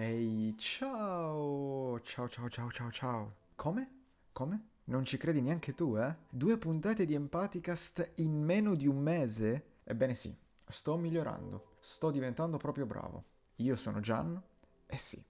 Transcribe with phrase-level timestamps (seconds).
[0.00, 1.98] Ehi, ciao!
[2.04, 3.34] Ciao, ciao, ciao, ciao, ciao.
[3.56, 3.90] Come?
[4.30, 4.66] Come?
[4.84, 6.14] Non ci credi neanche tu, eh?
[6.30, 9.80] Due puntate di Empaticast in meno di un mese?
[9.82, 10.32] Ebbene sì,
[10.68, 11.78] sto migliorando.
[11.80, 13.24] Sto diventando proprio bravo.
[13.56, 14.40] Io sono Gian
[14.86, 15.20] e sì,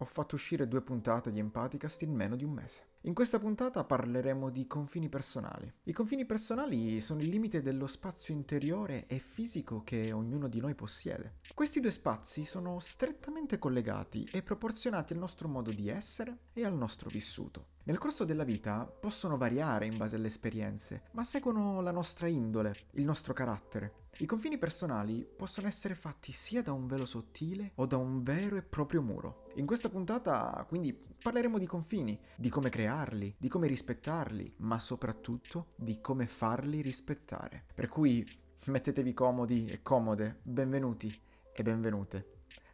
[0.00, 2.86] ho fatto uscire due puntate di Empaticast in meno di un mese.
[3.02, 5.72] In questa puntata parleremo di confini personali.
[5.84, 10.74] I confini personali sono il limite dello spazio interiore e fisico che ognuno di noi
[10.74, 11.38] possiede.
[11.52, 16.76] Questi due spazi sono strettamente collegati e proporzionati al nostro modo di essere e al
[16.76, 17.66] nostro vissuto.
[17.84, 22.76] Nel corso della vita possono variare in base alle esperienze, ma seguono la nostra indole,
[22.92, 24.06] il nostro carattere.
[24.20, 28.56] I confini personali possono essere fatti sia da un velo sottile o da un vero
[28.56, 29.42] e proprio muro.
[29.54, 35.68] In questa puntata quindi parleremo di confini, di come crearli, di come rispettarli, ma soprattutto
[35.76, 37.64] di come farli rispettare.
[37.72, 38.28] Per cui
[38.66, 41.16] mettetevi comodi e comode, benvenuti
[41.52, 42.30] e benvenute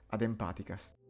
[0.07, 1.04] ad Empaticast.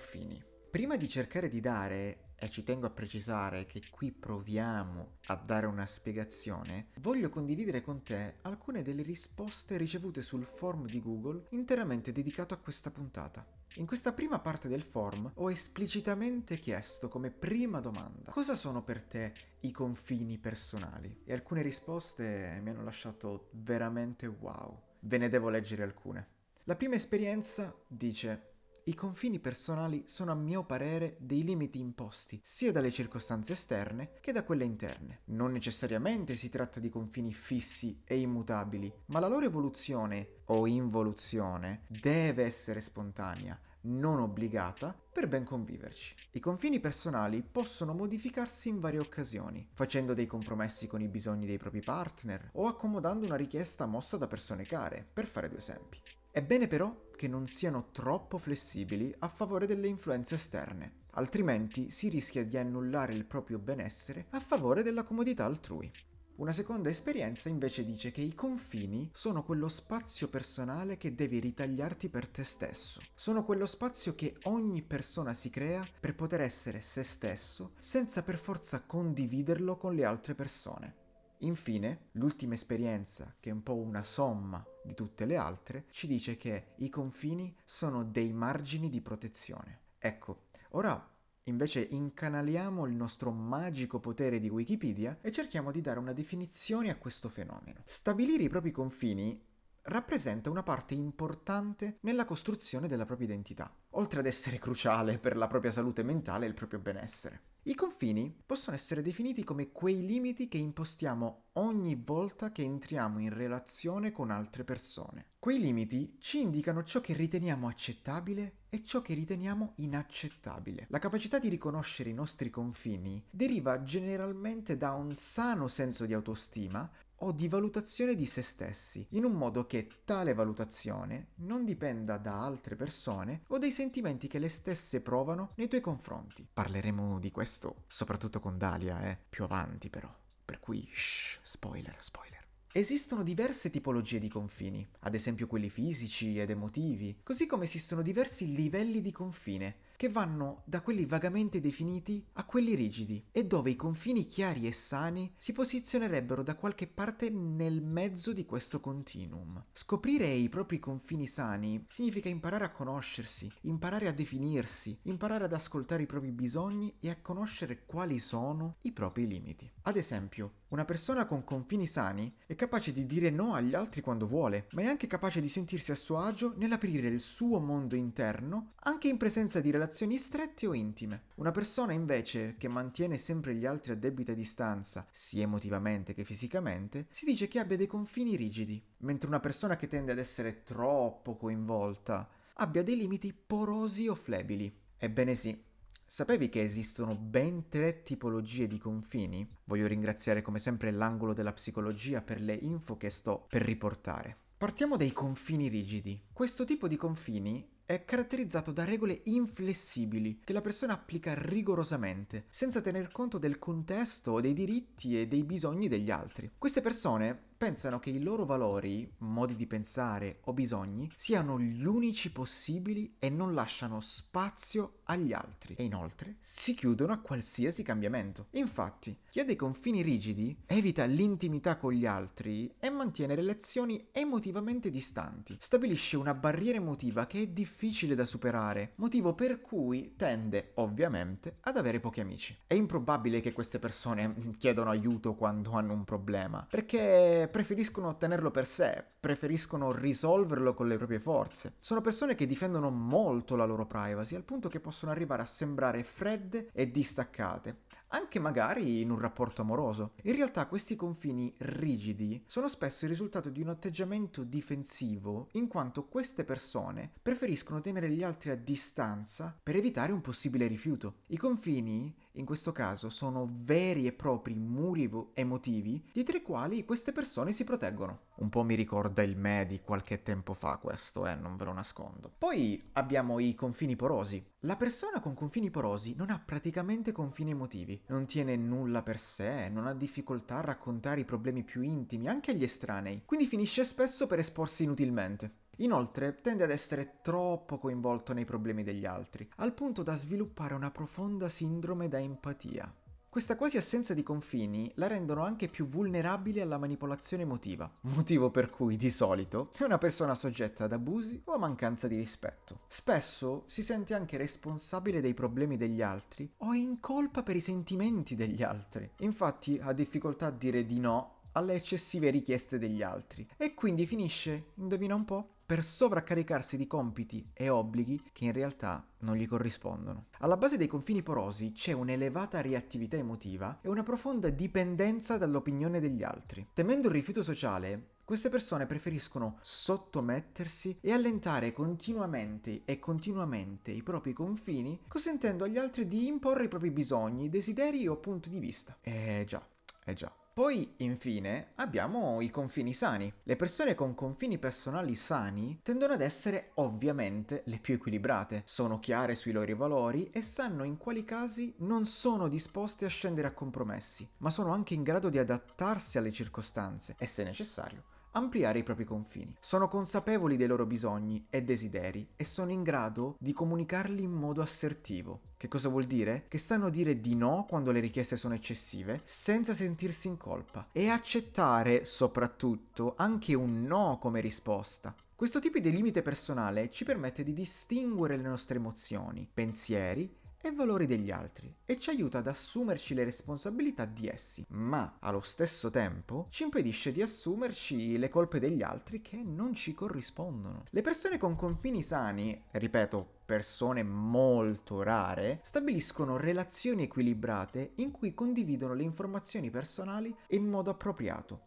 [0.00, 0.42] Confini?
[0.70, 5.66] Prima di cercare di dare, e ci tengo a precisare che qui proviamo a dare
[5.66, 12.12] una spiegazione, voglio condividere con te alcune delle risposte ricevute sul forum di Google interamente
[12.12, 13.46] dedicato a questa puntata.
[13.74, 19.02] In questa prima parte del forum ho esplicitamente chiesto come prima domanda cosa sono per
[19.02, 24.80] te i confini personali e alcune risposte mi hanno lasciato veramente wow.
[25.00, 26.38] Ve ne devo leggere alcune.
[26.64, 28.49] La prima esperienza dice
[28.90, 34.32] i confini personali sono a mio parere dei limiti imposti sia dalle circostanze esterne che
[34.32, 35.20] da quelle interne.
[35.26, 41.82] Non necessariamente si tratta di confini fissi e immutabili, ma la loro evoluzione o involuzione
[41.86, 46.16] deve essere spontanea, non obbligata, per ben conviverci.
[46.32, 51.58] I confini personali possono modificarsi in varie occasioni, facendo dei compromessi con i bisogni dei
[51.58, 56.02] propri partner o accomodando una richiesta mossa da persone care, per fare due esempi.
[56.32, 62.08] È bene però che non siano troppo flessibili a favore delle influenze esterne, altrimenti si
[62.08, 65.90] rischia di annullare il proprio benessere a favore della comodità altrui.
[66.36, 72.08] Una seconda esperienza invece dice che i confini sono quello spazio personale che devi ritagliarti
[72.08, 73.02] per te stesso.
[73.12, 78.38] Sono quello spazio che ogni persona si crea per poter essere se stesso senza per
[78.38, 80.99] forza condividerlo con le altre persone.
[81.42, 86.36] Infine, l'ultima esperienza, che è un po' una somma di tutte le altre, ci dice
[86.36, 89.78] che i confini sono dei margini di protezione.
[89.98, 91.08] Ecco, ora
[91.44, 96.96] invece incanaliamo il nostro magico potere di Wikipedia e cerchiamo di dare una definizione a
[96.96, 97.80] questo fenomeno.
[97.84, 99.42] Stabilire i propri confini
[99.82, 105.46] rappresenta una parte importante nella costruzione della propria identità, oltre ad essere cruciale per la
[105.46, 107.48] propria salute mentale e il proprio benessere.
[107.64, 113.34] I confini possono essere definiti come quei limiti che impostiamo ogni volta che entriamo in
[113.34, 115.26] relazione con altre persone.
[115.38, 120.86] Quei limiti ci indicano ciò che riteniamo accettabile e ciò che riteniamo inaccettabile.
[120.88, 126.90] La capacità di riconoscere i nostri confini deriva generalmente da un sano senso di autostima
[127.22, 132.42] o di valutazione di se stessi, in un modo che tale valutazione non dipenda da
[132.42, 136.46] altre persone o dai sentimenti che le stesse provano nei tuoi confronti.
[136.52, 140.12] Parleremo di questo soprattutto con Dalia, eh, più avanti però.
[140.44, 142.38] Per cui, shh, spoiler, spoiler.
[142.72, 148.54] Esistono diverse tipologie di confini, ad esempio quelli fisici ed emotivi, così come esistono diversi
[148.54, 153.76] livelli di confine, che vanno da quelli vagamente definiti a quelli rigidi, e dove i
[153.76, 159.62] confini chiari e sani si posizionerebbero da qualche parte nel mezzo di questo continuum.
[159.70, 166.04] Scoprire i propri confini sani significa imparare a conoscersi, imparare a definirsi, imparare ad ascoltare
[166.04, 169.70] i propri bisogni e a conoscere quali sono i propri limiti.
[169.82, 174.26] Ad esempio, una persona con confini sani è capace di dire no agli altri quando
[174.26, 178.72] vuole, ma è anche capace di sentirsi a suo agio nell'aprire il suo mondo interno
[178.84, 181.24] anche in presenza di relazioni strette o intime.
[181.36, 187.06] Una persona invece che mantiene sempre gli altri a debita distanza, sia emotivamente che fisicamente,
[187.10, 191.36] si dice che abbia dei confini rigidi, mentre una persona che tende ad essere troppo
[191.36, 194.72] coinvolta abbia dei limiti porosi o flebili.
[194.98, 195.68] Ebbene sì,
[196.12, 199.48] Sapevi che esistono ben tre tipologie di confini?
[199.62, 204.36] Voglio ringraziare come sempre l'angolo della psicologia per le info che sto per riportare.
[204.58, 206.20] Partiamo dai confini rigidi.
[206.32, 212.80] Questo tipo di confini è caratterizzato da regole inflessibili che la persona applica rigorosamente, senza
[212.80, 216.52] tener conto del contesto, dei diritti e dei bisogni degli altri.
[216.56, 222.32] Queste persone pensano che i loro valori, modi di pensare o bisogni siano gli unici
[222.32, 225.74] possibili e non lasciano spazio agli altri.
[225.74, 228.46] E inoltre si chiudono a qualsiasi cambiamento.
[228.52, 234.88] Infatti, chi ha dei confini rigidi evita l'intimità con gli altri e mantiene relazioni emotivamente
[234.88, 235.56] distanti.
[235.60, 241.76] Stabilisce una barriera emotiva che è difficile da superare, motivo per cui tende, ovviamente, ad
[241.76, 242.56] avere pochi amici.
[242.66, 248.66] È improbabile che queste persone chiedano aiuto quando hanno un problema, perché preferiscono tenerlo per
[248.66, 251.74] sé, preferiscono risolverlo con le proprie forze.
[251.80, 256.02] Sono persone che difendono molto la loro privacy, al punto che possono arrivare a sembrare
[256.02, 260.12] fredde e distaccate anche magari in un rapporto amoroso.
[260.22, 266.06] In realtà questi confini rigidi sono spesso il risultato di un atteggiamento difensivo, in quanto
[266.06, 271.20] queste persone preferiscono tenere gli altri a distanza per evitare un possibile rifiuto.
[271.28, 277.12] I confini in questo caso sono veri e propri muri emotivi dietro i quali queste
[277.12, 278.28] persone si proteggono.
[278.36, 281.72] Un po' mi ricorda il me di qualche tempo fa questo, eh, non ve lo
[281.72, 282.32] nascondo.
[282.36, 284.42] Poi abbiamo i confini porosi.
[284.60, 289.68] La persona con confini porosi non ha praticamente confini emotivi, non tiene nulla per sé,
[289.68, 294.26] non ha difficoltà a raccontare i problemi più intimi anche agli estranei, quindi finisce spesso
[294.26, 295.68] per esporsi inutilmente.
[295.80, 300.90] Inoltre tende ad essere troppo coinvolto nei problemi degli altri, al punto da sviluppare una
[300.90, 302.94] profonda sindrome da empatia.
[303.30, 308.68] Questa quasi assenza di confini la rendono anche più vulnerabile alla manipolazione emotiva, motivo per
[308.68, 312.80] cui di solito è una persona soggetta ad abusi o a mancanza di rispetto.
[312.88, 317.60] Spesso si sente anche responsabile dei problemi degli altri o è in colpa per i
[317.60, 319.08] sentimenti degli altri.
[319.20, 324.72] Infatti ha difficoltà a dire di no alle eccessive richieste degli altri e quindi finisce,
[324.74, 330.24] indovina un po', per sovraccaricarsi di compiti e obblighi che in realtà non gli corrispondono.
[330.38, 336.24] Alla base dei confini porosi c'è un'elevata reattività emotiva e una profonda dipendenza dall'opinione degli
[336.24, 336.66] altri.
[336.72, 344.32] Temendo il rifiuto sociale, queste persone preferiscono sottomettersi e allentare continuamente e continuamente i propri
[344.32, 348.98] confini, consentendo agli altri di imporre i propri bisogni, desideri o punti di vista.
[349.00, 349.64] Eh già,
[350.04, 350.34] eh già.
[350.52, 353.32] Poi, infine, abbiamo i confini sani.
[353.44, 359.36] Le persone con confini personali sani tendono ad essere ovviamente le più equilibrate, sono chiare
[359.36, 364.28] sui loro valori e sanno in quali casi non sono disposte a scendere a compromessi,
[364.38, 369.04] ma sono anche in grado di adattarsi alle circostanze e, se necessario, ampliare i propri
[369.04, 369.54] confini.
[369.60, 374.62] Sono consapevoli dei loro bisogni e desideri e sono in grado di comunicarli in modo
[374.62, 375.40] assertivo.
[375.56, 376.44] Che cosa vuol dire?
[376.48, 381.08] Che sanno dire di no quando le richieste sono eccessive senza sentirsi in colpa e
[381.08, 385.14] accettare soprattutto anche un no come risposta.
[385.40, 391.06] Questo tipo di limite personale ci permette di distinguere le nostre emozioni, pensieri e valori
[391.06, 396.44] degli altri e ci aiuta ad assumerci le responsabilità di essi, ma allo stesso tempo
[396.50, 400.84] ci impedisce di assumerci le colpe degli altri che non ci corrispondono.
[400.90, 408.94] Le persone con confini sani, ripeto, persone molto rare, stabiliscono relazioni equilibrate in cui condividono
[408.94, 411.60] le informazioni personali in modo appropriato,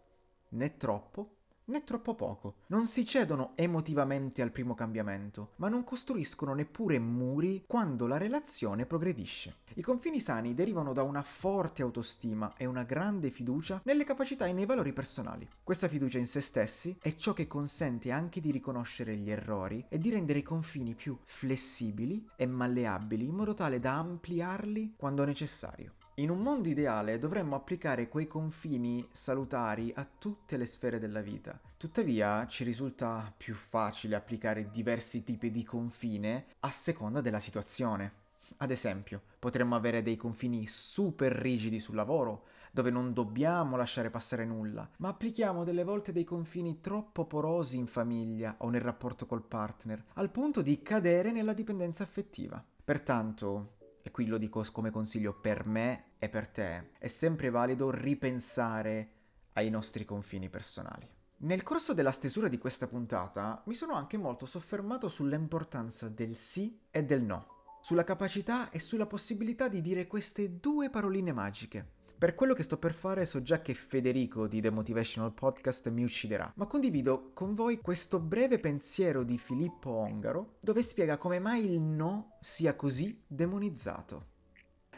[0.49, 2.55] né troppo né troppo poco.
[2.67, 8.85] Non si cedono emotivamente al primo cambiamento, ma non costruiscono neppure muri quando la relazione
[8.85, 9.53] progredisce.
[9.75, 14.53] I confini sani derivano da una forte autostima e una grande fiducia nelle capacità e
[14.53, 15.47] nei valori personali.
[15.63, 19.97] Questa fiducia in se stessi è ciò che consente anche di riconoscere gli errori e
[19.97, 25.93] di rendere i confini più flessibili e malleabili in modo tale da ampliarli quando necessario.
[26.17, 31.59] In un mondo ideale dovremmo applicare quei confini salutari a tutte le sfere della vita.
[31.75, 38.21] Tuttavia ci risulta più facile applicare diversi tipi di confine a seconda della situazione.
[38.57, 44.45] Ad esempio, potremmo avere dei confini super rigidi sul lavoro, dove non dobbiamo lasciare passare
[44.45, 49.41] nulla, ma applichiamo delle volte dei confini troppo porosi in famiglia o nel rapporto col
[49.41, 52.63] partner, al punto di cadere nella dipendenza affettiva.
[52.83, 57.89] Pertanto, e qui lo dico come consiglio per me e per te, è sempre valido
[57.89, 59.09] ripensare
[59.53, 61.09] ai nostri confini personali.
[61.37, 66.79] Nel corso della stesura di questa puntata mi sono anche molto soffermato sull'importanza del sì
[66.91, 67.47] e del no,
[67.81, 72.77] sulla capacità e sulla possibilità di dire queste due paroline magiche per quello che sto
[72.77, 77.53] per fare so già che Federico di The Motivational Podcast mi ucciderà, ma condivido con
[77.53, 83.21] voi questo breve pensiero di Filippo Ongaro dove spiega come mai il no sia così
[83.27, 84.27] demonizzato.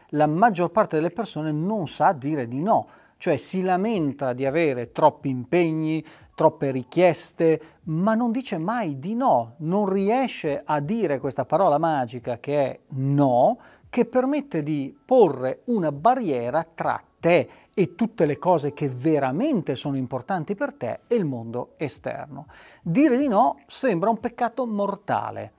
[0.09, 4.91] la maggior parte delle persone non sa dire di no, cioè si lamenta di avere
[4.91, 6.05] troppi impegni,
[6.35, 12.37] troppe richieste, ma non dice mai di no, non riesce a dire questa parola magica
[12.37, 13.57] che è no,
[13.89, 19.97] che permette di porre una barriera tra te e tutte le cose che veramente sono
[19.97, 22.45] importanti per te e il mondo esterno.
[22.83, 25.53] Dire di no sembra un peccato mortale.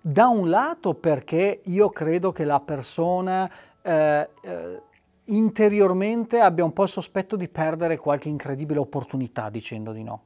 [0.00, 3.50] Da un lato perché io credo che la persona
[3.82, 4.82] eh, eh,
[5.24, 10.22] interiormente abbia un po' il sospetto di perdere qualche incredibile opportunità dicendo di no.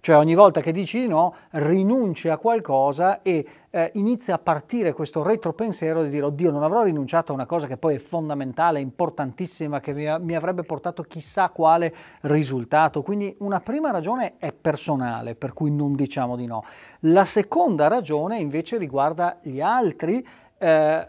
[0.00, 4.92] Cioè ogni volta che dici di no rinunci a qualcosa e eh, inizia a partire
[4.94, 8.80] questo retropensiero di dire oddio non avrò rinunciato a una cosa che poi è fondamentale,
[8.80, 13.02] importantissima, che mi, mi avrebbe portato chissà quale risultato.
[13.02, 16.64] Quindi una prima ragione è personale per cui non diciamo di no.
[17.00, 20.26] La seconda ragione invece riguarda gli altri.
[20.58, 21.08] Eh,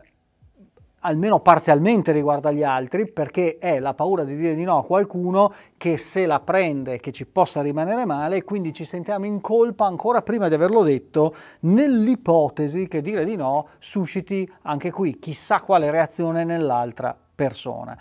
[1.01, 5.53] almeno parzialmente riguarda gli altri, perché è la paura di dire di no a qualcuno
[5.77, 9.85] che se la prende, che ci possa rimanere male, e quindi ci sentiamo in colpa
[9.85, 15.91] ancora prima di averlo detto, nell'ipotesi che dire di no susciti anche qui chissà quale
[15.91, 17.97] reazione nell'altra persona.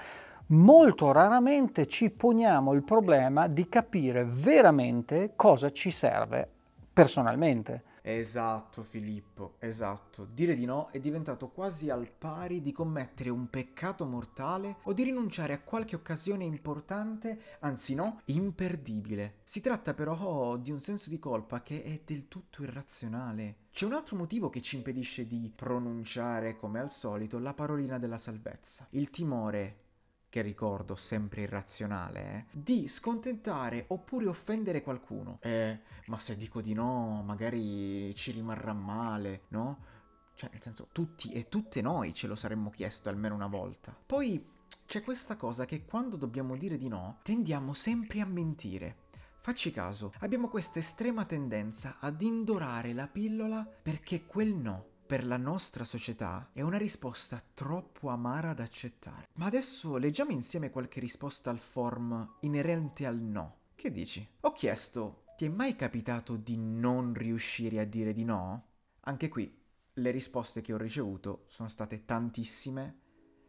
[0.49, 6.49] Molto raramente ci poniamo il problema di capire veramente cosa ci serve
[6.93, 7.85] personalmente.
[8.13, 10.27] Esatto, Filippo, esatto.
[10.33, 15.05] Dire di no è diventato quasi al pari di commettere un peccato mortale o di
[15.05, 19.41] rinunciare a qualche occasione importante, anzi no, imperdibile.
[19.45, 23.69] Si tratta però di un senso di colpa che è del tutto irrazionale.
[23.71, 28.19] C'è un altro motivo che ci impedisce di pronunciare, come al solito, la parolina della
[28.19, 28.89] salvezza.
[28.91, 29.90] Il timore
[30.31, 35.39] che ricordo sempre irrazionale, eh, di scontentare oppure offendere qualcuno.
[35.43, 39.99] Eh, ma se dico di no, magari ci rimarrà male, no?
[40.35, 43.95] Cioè, nel senso, tutti e tutte noi ce lo saremmo chiesto almeno una volta.
[44.07, 44.43] Poi
[44.87, 49.09] c'è questa cosa che quando dobbiamo dire di no, tendiamo sempre a mentire.
[49.43, 55.39] Facci caso, abbiamo questa estrema tendenza ad indorare la pillola perché quel no per la
[55.39, 59.27] nostra società è una risposta troppo amara da accettare.
[59.35, 63.57] Ma adesso leggiamo insieme qualche risposta al form inerente al no.
[63.75, 64.25] Che dici?
[64.43, 68.69] Ho chiesto, ti è mai capitato di non riuscire a dire di no?
[69.01, 69.53] Anche qui,
[69.95, 73.01] le risposte che ho ricevuto sono state tantissime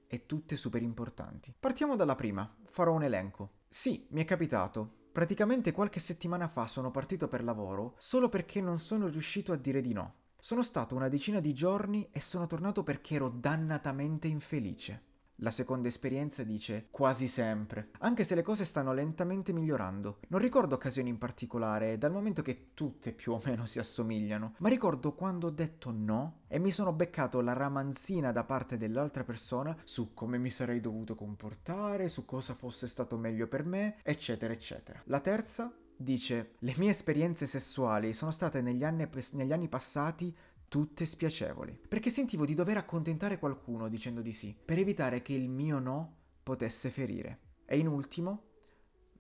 [0.08, 1.54] e tutte super importanti.
[1.60, 3.60] Partiamo dalla prima, farò un elenco.
[3.70, 5.10] Sì, mi è capitato.
[5.12, 9.80] Praticamente qualche settimana fa sono partito per lavoro solo perché non sono riuscito a dire
[9.80, 10.21] di no.
[10.44, 15.04] Sono stato una decina di giorni e sono tornato perché ero dannatamente infelice.
[15.36, 20.18] La seconda esperienza dice quasi sempre, anche se le cose stanno lentamente migliorando.
[20.30, 24.70] Non ricordo occasioni in particolare, dal momento che tutte più o meno si assomigliano, ma
[24.70, 29.78] ricordo quando ho detto no e mi sono beccato la ramanzina da parte dell'altra persona
[29.84, 35.00] su come mi sarei dovuto comportare, su cosa fosse stato meglio per me, eccetera, eccetera.
[35.06, 35.72] La terza
[36.04, 40.36] dice le mie esperienze sessuali sono state negli anni, negli anni passati
[40.68, 45.50] tutte spiacevoli, perché sentivo di dover accontentare qualcuno dicendo di sì, per evitare che il
[45.50, 47.40] mio no potesse ferire.
[47.66, 48.44] E in ultimo,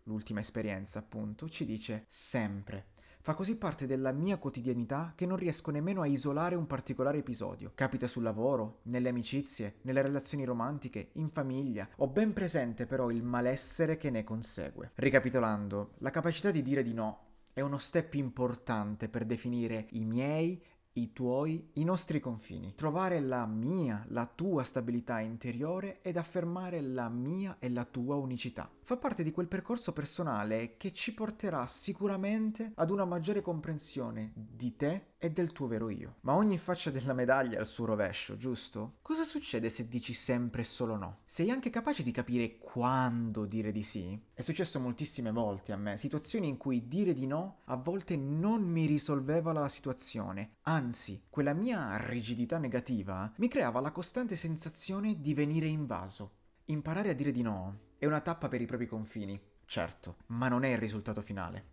[0.03, 2.90] l'ultima esperienza appunto, ci dice sempre
[3.21, 7.71] fa così parte della mia quotidianità che non riesco nemmeno a isolare un particolare episodio.
[7.75, 11.87] Capita sul lavoro, nelle amicizie, nelle relazioni romantiche, in famiglia.
[11.97, 14.91] Ho ben presente però il malessere che ne consegue.
[14.95, 20.63] Ricapitolando, la capacità di dire di no è uno step importante per definire i miei
[20.93, 27.07] i tuoi, i nostri confini, trovare la mia, la tua stabilità interiore ed affermare la
[27.07, 28.69] mia e la tua unicità.
[28.83, 34.75] Fa parte di quel percorso personale che ci porterà sicuramente ad una maggiore comprensione di
[34.75, 36.15] te e del tuo vero io.
[36.21, 38.95] Ma ogni faccia della medaglia ha il suo rovescio, giusto?
[39.01, 41.19] Cosa succede se dici sempre solo no?
[41.25, 44.19] Sei anche capace di capire quando dire di sì?
[44.41, 48.63] È successo moltissime volte a me, situazioni in cui dire di no a volte non
[48.63, 55.36] mi risolveva la situazione, anzi, quella mia rigidità negativa mi creava la costante sensazione di
[55.36, 56.38] venire invaso.
[56.65, 60.63] Imparare a dire di no è una tappa per i propri confini, certo, ma non
[60.63, 61.63] è il risultato finale.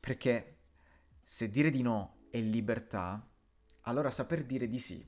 [0.00, 0.56] Perché
[1.22, 3.28] se dire di no è libertà,
[3.82, 5.06] allora saper dire di sì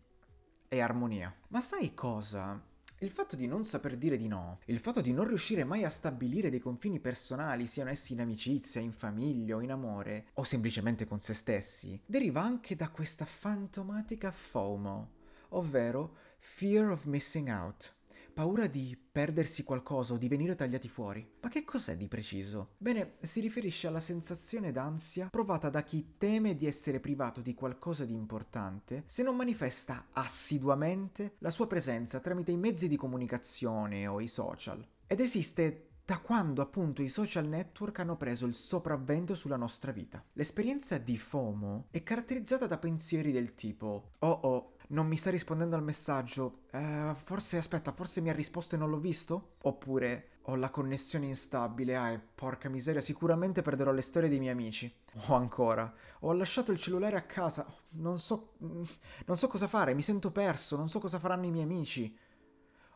[0.68, 1.34] è armonia.
[1.48, 2.62] Ma sai cosa?
[3.00, 5.88] Il fatto di non saper dire di no, il fatto di non riuscire mai a
[5.88, 11.06] stabilire dei confini personali, siano essi in amicizia, in famiglia o in amore, o semplicemente
[11.06, 15.10] con se stessi, deriva anche da questa fantomatica FOMO,
[15.50, 17.97] ovvero Fear of Missing Out
[18.38, 21.28] paura di perdersi qualcosa o di venire tagliati fuori.
[21.40, 22.74] Ma che cos'è di preciso?
[22.78, 28.04] Bene, si riferisce alla sensazione d'ansia provata da chi teme di essere privato di qualcosa
[28.04, 34.20] di importante se non manifesta assiduamente la sua presenza tramite i mezzi di comunicazione o
[34.20, 34.86] i social.
[35.08, 40.24] Ed esiste da quando appunto i social network hanno preso il sopravvento sulla nostra vita.
[40.34, 45.76] L'esperienza di FOMO è caratterizzata da pensieri del tipo oh oh, non mi sta rispondendo
[45.76, 49.56] al messaggio, eh, forse aspetta, forse mi ha risposto e non l'ho visto?
[49.62, 54.52] Oppure ho la connessione instabile, ah, e porca miseria, sicuramente perderò le storie dei miei
[54.52, 54.92] amici.
[55.26, 60.02] O ancora, ho lasciato il cellulare a casa, non so, non so cosa fare, mi
[60.02, 62.16] sento perso, non so cosa faranno i miei amici.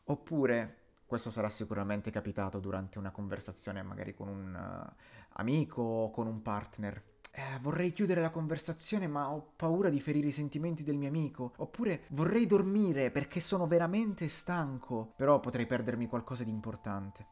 [0.04, 4.92] Oppure, questo sarà sicuramente capitato durante una conversazione magari con un uh,
[5.34, 10.28] amico o con un partner eh, vorrei chiudere la conversazione ma ho paura di ferire
[10.28, 16.06] i sentimenti del mio amico, oppure vorrei dormire perché sono veramente stanco, però potrei perdermi
[16.06, 17.26] qualcosa di importante.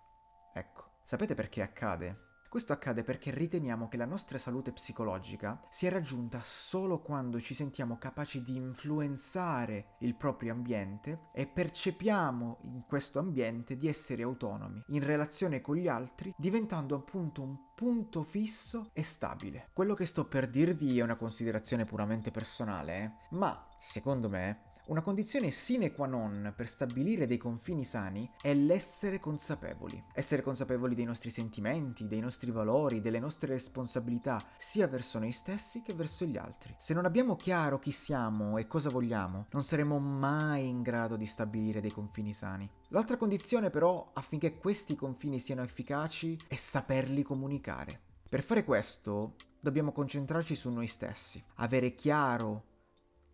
[0.55, 2.30] Ecco, sapete perché accade?
[2.51, 7.97] Questo accade perché riteniamo che la nostra salute psicologica sia raggiunta solo quando ci sentiamo
[7.97, 15.05] capaci di influenzare il proprio ambiente e percepiamo in questo ambiente di essere autonomi in
[15.05, 19.69] relazione con gli altri, diventando appunto un punto fisso e stabile.
[19.73, 23.37] Quello che sto per dirvi è una considerazione puramente personale, eh?
[23.37, 29.21] ma secondo me una condizione sine qua non per stabilire dei confini sani è l'essere
[29.21, 30.03] consapevoli.
[30.13, 35.83] Essere consapevoli dei nostri sentimenti, dei nostri valori, delle nostre responsabilità, sia verso noi stessi
[35.83, 36.75] che verso gli altri.
[36.77, 41.27] Se non abbiamo chiaro chi siamo e cosa vogliamo, non saremo mai in grado di
[41.27, 42.69] stabilire dei confini sani.
[42.89, 48.01] L'altra condizione però affinché questi confini siano efficaci è saperli comunicare.
[48.29, 52.65] Per fare questo dobbiamo concentrarci su noi stessi, avere chiaro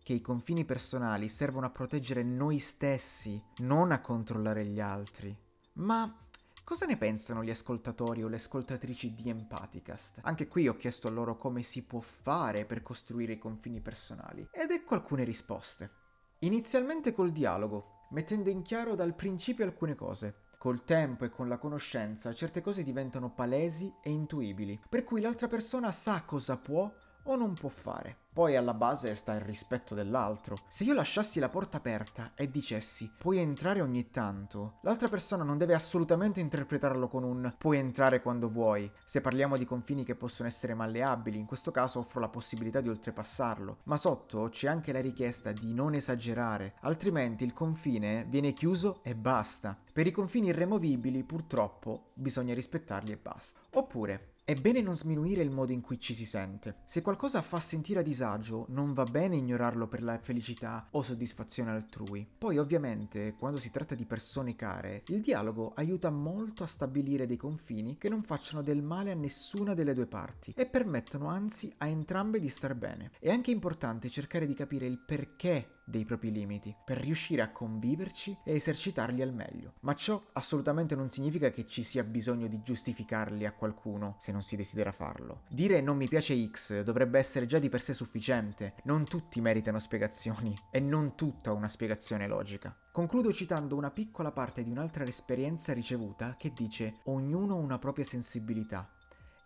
[0.07, 5.37] che i confini personali servono a proteggere noi stessi, non a controllare gli altri.
[5.73, 6.17] Ma
[6.63, 10.21] cosa ne pensano gli ascoltatori o le ascoltatrici di Empaticast?
[10.23, 14.47] Anche qui ho chiesto a loro come si può fare per costruire i confini personali
[14.49, 15.91] ed ecco alcune risposte.
[16.39, 20.43] Inizialmente col dialogo, mettendo in chiaro dal principio alcune cose.
[20.57, 25.49] Col tempo e con la conoscenza certe cose diventano palesi e intuibili, per cui l'altra
[25.49, 26.89] persona sa cosa può
[27.27, 28.25] o non può fare.
[28.37, 30.59] Poi alla base sta il rispetto dell'altro.
[30.67, 35.57] Se io lasciassi la porta aperta e dicessi puoi entrare ogni tanto, l'altra persona non
[35.57, 38.91] deve assolutamente interpretarlo con un puoi entrare quando vuoi.
[39.03, 42.89] Se parliamo di confini che possono essere malleabili, in questo caso offro la possibilità di
[42.89, 43.77] oltrepassarlo.
[43.85, 49.15] Ma sotto c'è anche la richiesta di non esagerare, altrimenti il confine viene chiuso e
[49.15, 49.75] basta.
[49.91, 53.61] Per i confini irremovibili, purtroppo, bisogna rispettarli e basta.
[53.73, 56.77] Oppure, è bene non sminuire il modo in cui ci si sente.
[56.85, 61.71] Se qualcosa fa sentire a disagio, non va bene ignorarlo per la felicità o soddisfazione
[61.71, 62.25] altrui.
[62.37, 67.35] Poi, ovviamente, quando si tratta di persone care, il dialogo aiuta molto a stabilire dei
[67.35, 71.87] confini che non facciano del male a nessuna delle due parti e permettono anzi a
[71.87, 73.11] entrambe di star bene.
[73.19, 78.37] È anche importante cercare di capire il perché dei propri limiti per riuscire a conviverci
[78.43, 79.75] e esercitarli al meglio.
[79.81, 84.41] Ma ciò assolutamente non significa che ci sia bisogno di giustificarli a qualcuno se non
[84.41, 85.43] si desidera farlo.
[85.49, 88.75] Dire non mi piace X dovrebbe essere già di per sé sufficiente.
[88.83, 92.75] Non tutti meritano spiegazioni e non tutta una spiegazione logica.
[92.91, 98.03] Concludo citando una piccola parte di un'altra esperienza ricevuta che dice ognuno ha una propria
[98.03, 98.91] sensibilità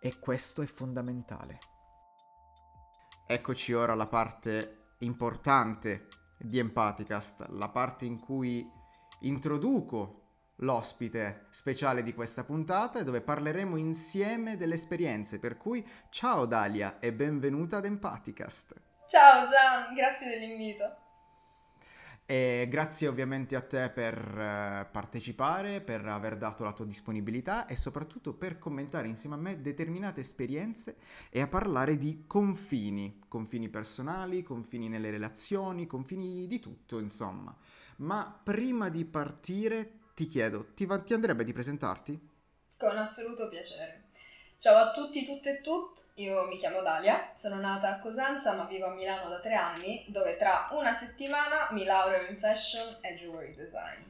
[0.00, 1.58] e questo è fondamentale.
[3.26, 6.08] Eccoci ora alla parte importante
[6.42, 8.68] di Empaticast, la parte in cui
[9.20, 10.20] introduco
[10.56, 15.38] l'ospite speciale di questa puntata dove parleremo insieme delle esperienze.
[15.38, 18.74] Per cui ciao Dalia e benvenuta ad Empaticast.
[19.06, 21.01] Ciao Gian, grazie dell'invito.
[22.24, 27.76] E grazie ovviamente a te per uh, partecipare, per aver dato la tua disponibilità e
[27.76, 30.96] soprattutto per commentare insieme a me determinate esperienze
[31.30, 37.54] e a parlare di confini, confini personali, confini nelle relazioni, confini di tutto, insomma.
[37.96, 42.28] Ma prima di partire ti chiedo, ti, va- ti andrebbe di presentarti?
[42.78, 44.04] Con assoluto piacere.
[44.56, 46.01] Ciao a tutti, tutte e tutti.
[46.16, 50.04] Io mi chiamo Dalia, sono nata a Cosenza ma vivo a Milano da tre anni,
[50.08, 54.02] dove tra una settimana mi laureo in fashion e jewelry design.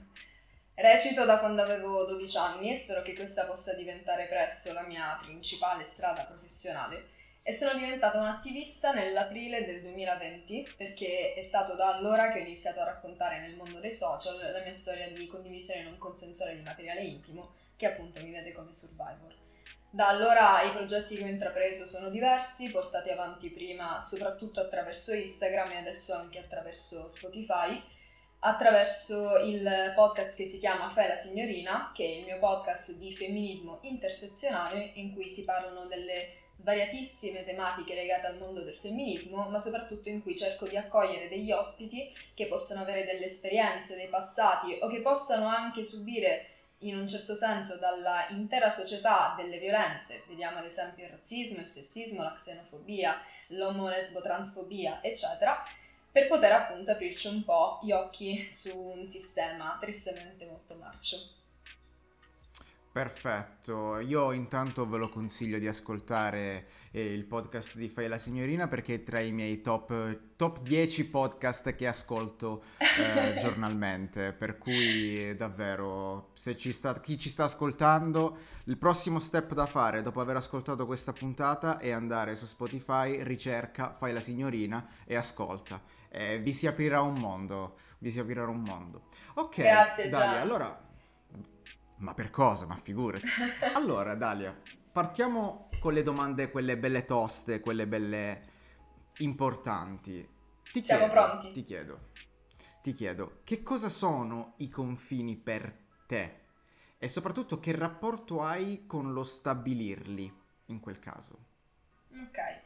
[0.75, 5.17] Recito da quando avevo 12 anni e spero che questa possa diventare presto la mia
[5.23, 7.11] principale strada professionale
[7.41, 12.81] e sono diventata un'attivista nell'aprile del 2020 perché è stato da allora che ho iniziato
[12.81, 17.05] a raccontare nel mondo dei social la mia storia di condivisione non consensuale di materiale
[17.05, 19.41] intimo che appunto mi vede come survivor.
[19.94, 25.72] Da allora i progetti che ho intrapreso sono diversi, portati avanti prima soprattutto attraverso Instagram
[25.72, 27.78] e adesso anche attraverso Spotify,
[28.38, 33.12] attraverso il podcast che si chiama Fai la signorina, che è il mio podcast di
[33.12, 39.59] femminismo intersezionale in cui si parlano delle svariatissime tematiche legate al mondo del femminismo, ma
[39.59, 44.78] soprattutto in cui cerco di accogliere degli ospiti che possano avere delle esperienze, dei passati
[44.81, 46.46] o che possano anche subire
[46.83, 51.66] in un certo senso dalla intera società delle violenze, vediamo ad esempio il razzismo, il
[51.66, 55.62] sessismo, la xenofobia, l'omo-lesbo-transfobia, eccetera,
[56.11, 61.40] per poter appunto aprirci un po' gli occhi su un sistema tristemente molto marcio.
[62.92, 68.68] Perfetto, io intanto ve lo consiglio di ascoltare eh, il podcast di Fai la Signorina
[68.68, 75.35] perché è tra i miei top, top 10 podcast che ascolto eh, giornalmente, per cui
[75.35, 80.37] davvero se ci sta, chi ci sta ascoltando, il prossimo step da fare dopo aver
[80.37, 85.81] ascoltato questa puntata è andare su Spotify, ricerca Fai la Signorina e ascolta.
[86.11, 89.05] Eh, vi si aprirà un mondo, vi si aprirà un mondo.
[89.37, 90.82] Ok, Grazie, Dalia, allora
[92.03, 92.67] ma per cosa?
[92.67, 93.27] Ma figurati.
[93.75, 94.55] Allora, Dalia,
[94.93, 98.43] partiamo con le domande, quelle belle toste, quelle belle
[99.19, 100.29] importanti.
[100.71, 101.51] Ti Siamo chiedo, pronti?
[101.53, 102.01] Ti chiedo,
[102.83, 105.75] ti chiedo, che cosa sono i confini per
[106.07, 106.41] te?
[106.99, 111.38] E soprattutto che rapporto hai con lo stabilirli in quel caso?
[112.11, 112.61] Ok.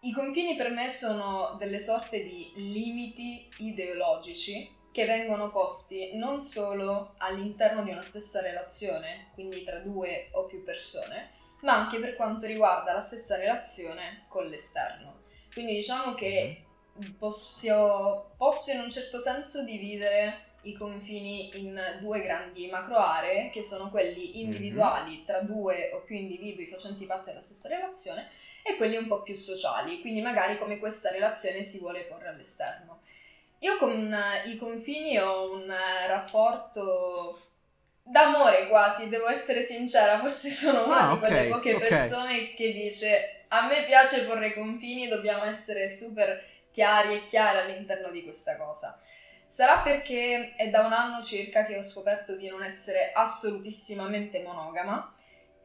[0.00, 7.14] I confini per me sono delle sorte di limiti ideologici che vengono posti non solo
[7.18, 11.30] all'interno di una stessa relazione, quindi tra due o più persone,
[11.60, 15.20] ma anche per quanto riguarda la stessa relazione con l'esterno.
[15.52, 16.64] Quindi diciamo che
[17.16, 23.62] posso, posso in un certo senso dividere i confini in due grandi macro aree, che
[23.62, 28.30] sono quelli individuali tra due o più individui facenti parte della stessa relazione,
[28.64, 32.97] e quelli un po' più sociali, quindi magari come questa relazione si vuole porre all'esterno.
[33.60, 37.40] Io con eh, i confini ho un eh, rapporto
[38.02, 41.88] d'amore quasi, devo essere sincera, forse sono una Ah, di quelle ok, poche ok.
[41.88, 48.10] persone che dice a me piace porre confini, dobbiamo essere super chiari e chiare all'interno
[48.10, 48.98] di questa cosa.
[49.46, 55.14] Sarà perché è da un anno circa che ho scoperto di non essere assolutissimamente monogama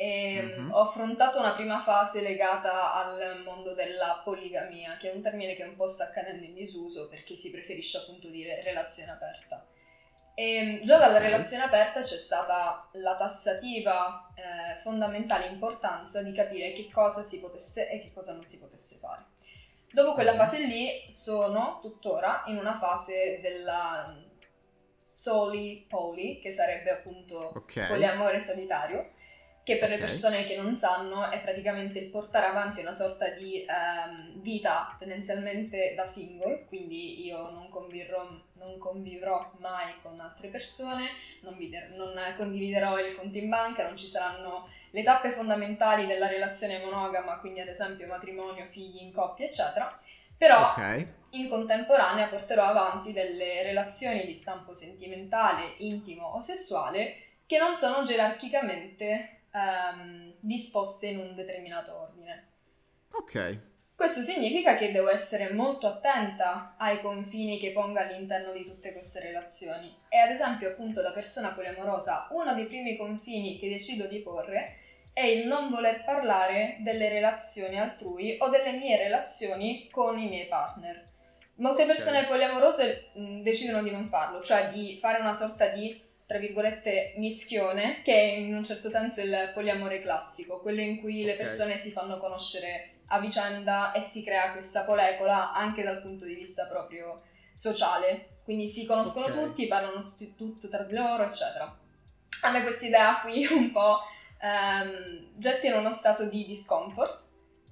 [0.06, 0.74] Mhm.
[0.74, 5.64] ho affrontato una prima fase legata al mondo della poligamia, che è un termine che
[5.64, 9.66] un po' sta cadendo in disuso perché si preferisce appunto dire relazione aperta.
[10.36, 16.90] E già dalla relazione aperta c'è stata la tassativa eh, fondamentale importanza di capire che
[16.92, 19.26] cosa si potesse e che cosa non si potesse fare.
[19.92, 24.18] Dopo quella fase lì sono tuttora in una fase della
[25.00, 27.86] soli poli, che sarebbe appunto Ok.
[27.88, 29.12] poliamore solitario,
[29.64, 30.02] che per le Ok.
[30.02, 35.94] persone che non sanno è praticamente il portare avanti una sorta di ehm, vita tendenzialmente
[35.96, 41.08] da single, quindi io non convivrò, non convivrò mai con altre persone,
[41.42, 46.28] non, vide- non condividerò il conto in banca, non ci saranno le tappe fondamentali della
[46.28, 49.98] relazione monogama, quindi ad esempio matrimonio, figli in coppia, eccetera.
[50.38, 51.08] Però Ok.
[51.32, 58.04] in contemporanea porterò avanti delle relazioni di stampo sentimentale, intimo o sessuale che non sono
[58.04, 62.48] gerarchicamente ehm, disposte in un determinato ordine.
[63.12, 63.60] Ok.
[63.96, 69.20] Questo significa che devo essere molto attenta ai confini che pongo all'interno di tutte queste
[69.20, 69.96] relazioni.
[70.10, 74.78] E ad esempio, appunto, da persona poliamorosa, uno dei primi confini che decido di porre
[75.14, 80.48] è il non voler parlare delle relazioni altrui o delle mie relazioni con i miei
[80.48, 81.12] partner.
[81.58, 82.28] Molte persone Ok.
[82.28, 86.02] poliamorose mh, decidono di non farlo, cioè di fare una sorta di,
[86.34, 91.24] tra virgolette, mischione, che è in un certo senso il poliamore classico, quello in cui
[91.24, 91.38] le Ok.
[91.38, 96.34] persone si fanno conoscere a vicenda e si crea questa polecola anche dal punto di
[96.34, 97.22] vista proprio
[97.54, 98.40] sociale.
[98.44, 99.32] Quindi si conoscono Ok.
[99.32, 101.78] tutti, parlano tutti, tutto tra di loro, eccetera.
[102.42, 104.00] A me questa idea qui un po'
[104.42, 107.26] ehm, getta in uno stato di discomfort,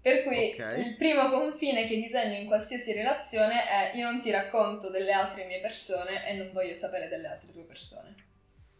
[0.03, 0.77] per cui Ok.
[0.77, 5.45] il primo confine che disegno in qualsiasi relazione è io non ti racconto delle altre
[5.45, 8.29] mie persone e non voglio sapere delle altre tue persone.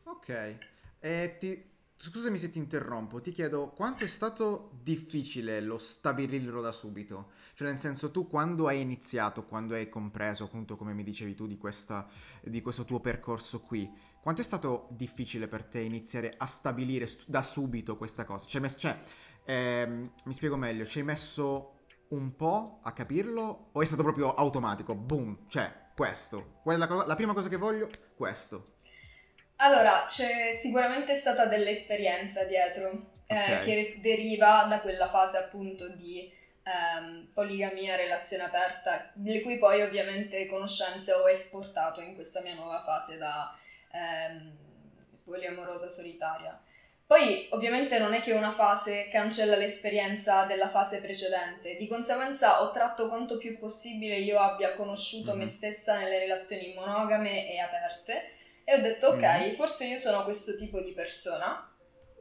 [0.04, 0.58] Ok,
[1.00, 6.72] e ti- scusami se ti interrompo, ti chiedo quanto è stato difficile lo stabilirlo da
[6.72, 7.32] subito?
[7.54, 11.46] Cioè nel senso tu quando hai iniziato, quando hai compreso appunto come mi dicevi tu
[11.48, 12.08] di, questa,
[12.44, 13.90] di questo tuo percorso qui,
[14.22, 18.48] quanto è stato difficile per te iniziare a stabilire da subito questa cosa?
[18.48, 19.00] Ci hai messo- cioè,
[19.46, 21.76] ehm, mi spiego meglio, ci hai messo
[22.10, 24.96] un po' a capirlo o è stato proprio automatico?
[24.96, 28.80] Boom, cioè questo, quella la prima cosa che voglio, questo.
[29.63, 33.63] Allora, c'è sicuramente stata dell'esperienza dietro, eh, Ok.
[33.63, 36.32] che deriva da quella fase appunto di
[36.63, 42.82] ehm, poligamia, relazione aperta, le cui poi ovviamente conoscenze ho esportato in questa mia nuova
[42.82, 43.56] fase da
[43.91, 44.58] ehm,
[45.24, 46.60] poliamorosa solitaria.
[47.06, 52.71] Poi ovviamente non è che una fase cancella l'esperienza della fase precedente, di conseguenza ho
[52.71, 55.39] tratto quanto più possibile io abbia conosciuto mm-hmm.
[55.39, 58.39] me stessa nelle relazioni monogame e aperte
[58.72, 59.56] e ho detto ok, mm-hmm.
[59.56, 61.70] forse io sono questo tipo di persona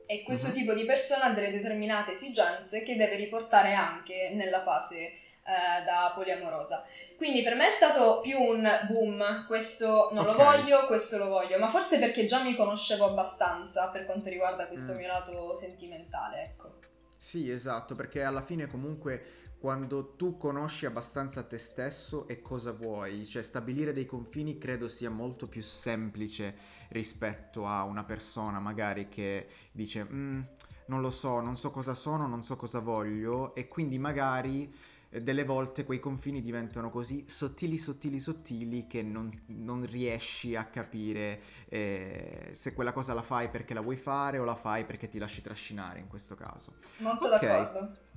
[0.05, 0.57] e questo mm-hmm.
[0.57, 6.11] tipo di persona ha delle determinate esigenze che deve riportare anche nella fase eh, da
[6.13, 6.85] poliamorosa.
[7.17, 10.37] Quindi per me è stato più un boom, questo non okay.
[10.37, 14.67] lo voglio, questo lo voglio, ma forse perché già mi conoscevo abbastanza per quanto riguarda
[14.67, 14.97] questo mm.
[14.97, 16.79] mio lato sentimentale, ecco.
[17.17, 23.27] Sì, esatto, perché alla fine comunque quando tu conosci abbastanza te stesso e cosa vuoi,
[23.27, 26.57] cioè stabilire dei confini credo sia molto più semplice
[26.89, 30.41] rispetto a una persona magari che dice mm,
[30.87, 34.75] non lo so, non so cosa sono, non so cosa voglio e quindi magari
[35.11, 41.43] delle volte quei confini diventano così sottili, sottili, sottili che non, non riesci a capire
[41.69, 45.19] eh, se quella cosa la fai perché la vuoi fare o la fai perché ti
[45.19, 46.77] lasci trascinare in questo caso.
[46.99, 47.41] Molto okay.
[47.41, 48.09] d'accordo.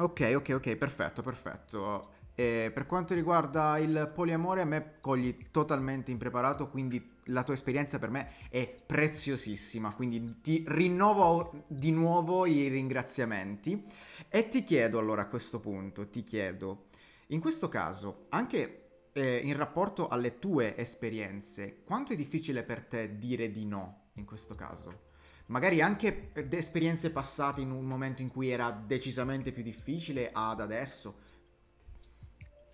[0.00, 2.10] Ok, ok, ok, perfetto, perfetto.
[2.36, 7.98] E per quanto riguarda il poliamore, a me cogli totalmente impreparato, quindi la tua esperienza
[7.98, 13.84] per me è preziosissima, quindi ti rinnovo di nuovo i ringraziamenti
[14.28, 16.86] e ti chiedo allora a questo punto, ti chiedo,
[17.28, 23.18] in questo caso, anche eh, in rapporto alle tue esperienze, quanto è difficile per te
[23.18, 25.06] dire di no in questo caso?
[25.48, 31.28] Magari anche esperienze passate in un momento in cui era decisamente più difficile ad adesso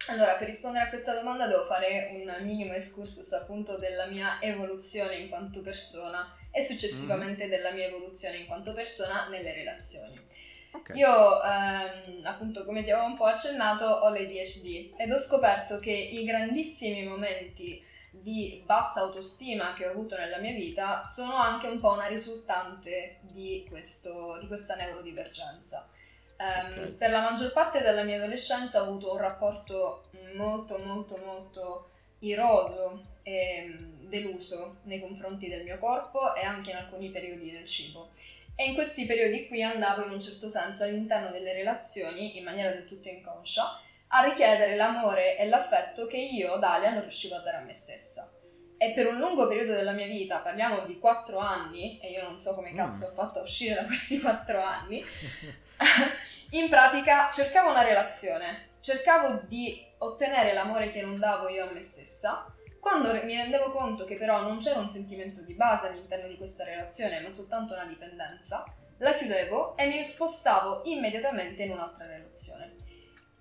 [0.09, 5.17] allora, per rispondere a questa domanda devo fare un minimo excursus appunto della mia evoluzione
[5.17, 7.49] in quanto persona e successivamente mm.
[7.49, 10.21] della mia evoluzione in quanto persona nelle relazioni.
[10.73, 10.99] Okay.
[10.99, 15.93] Io, ehm, appunto, come ti avevo un po' accennato, ho l'ADHD ed ho scoperto che
[15.93, 17.83] i grandissimi momenti
[18.21, 23.19] di bassa autostima che ho avuto nella mia vita sono anche un po' una risultante
[23.21, 25.89] di, questo, di questa neurodivergenza.
[26.37, 26.91] Um, okay.
[26.93, 33.03] Per la maggior parte della mia adolescenza ho avuto un rapporto molto molto molto iroso
[33.23, 38.11] e deluso nei confronti del mio corpo e anche in alcuni periodi del cibo.
[38.57, 42.71] E in questi periodi qui andavo in un certo senso all'interno delle relazioni, in maniera
[42.71, 43.81] del tutto inconscia,
[44.17, 48.31] a richiedere l'amore e l'affetto che io, Dalia, non riuscivo a dare a me stessa.
[48.77, 52.39] E per un lungo periodo della mia vita, parliamo di quattro anni, e io non
[52.39, 53.11] so come cazzo mm.
[53.11, 55.03] ho fatto a uscire da questi quattro anni,
[56.51, 61.83] in pratica cercavo una relazione, cercavo di ottenere l'amore che non davo io a me
[61.83, 62.47] stessa.
[62.79, 66.63] Quando mi rendevo conto che però non c'era un sentimento di base all'interno di questa
[66.63, 68.65] relazione, ma soltanto una dipendenza,
[68.99, 72.83] la chiudevo e mi spostavo immediatamente in un'altra relazione.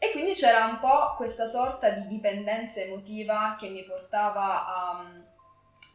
[0.04, 5.22] E quindi c'era un po' questa sorta di dipendenza emotiva che mi portava a mm,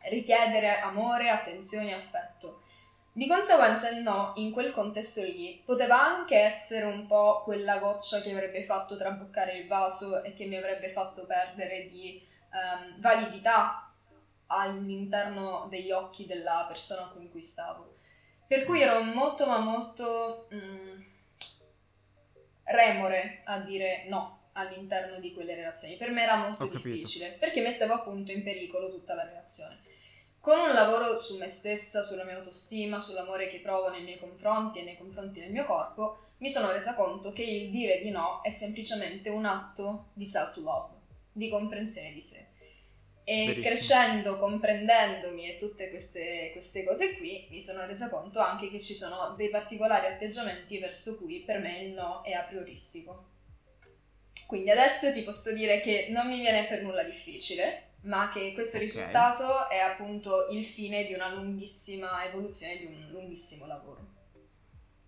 [0.08, 2.62] richiedere amore, attenzione e affetto.
[3.12, 8.22] Di conseguenza il no, in quel contesto lì, poteva anche essere un po' quella goccia
[8.22, 13.92] che avrebbe fatto traboccare il vaso e che mi avrebbe fatto perdere di um, validità
[14.46, 17.96] all'interno degli occhi della persona con cui stavo.
[18.46, 21.07] Per cui ero molto ma molto mm,
[22.68, 25.96] remore a dire no all'interno di quelle relazioni.
[25.96, 29.80] Per me era molto difficile perché mettevo appunto in pericolo tutta la relazione.
[30.40, 34.78] Con un lavoro su me stessa, sulla mia autostima, sull'amore che provo nei miei confronti
[34.78, 38.40] e nei confronti del mio corpo, mi sono resa conto che il dire di no
[38.42, 40.94] è semplicemente un atto di self-love,
[41.32, 42.47] di comprensione di sé.
[43.28, 43.66] E Verissimo.
[43.66, 48.94] crescendo, comprendendomi e tutte queste, queste, cose qui, mi sono resa conto anche che ci
[48.94, 53.26] sono dei particolari atteggiamenti verso cui per me il no è a prioristico.
[54.46, 58.78] Quindi adesso ti posso dire che non mi viene per nulla difficile, ma che questo
[58.78, 58.88] okay.
[58.88, 64.06] risultato è appunto il fine di una lunghissima evoluzione, di un lunghissimo lavoro.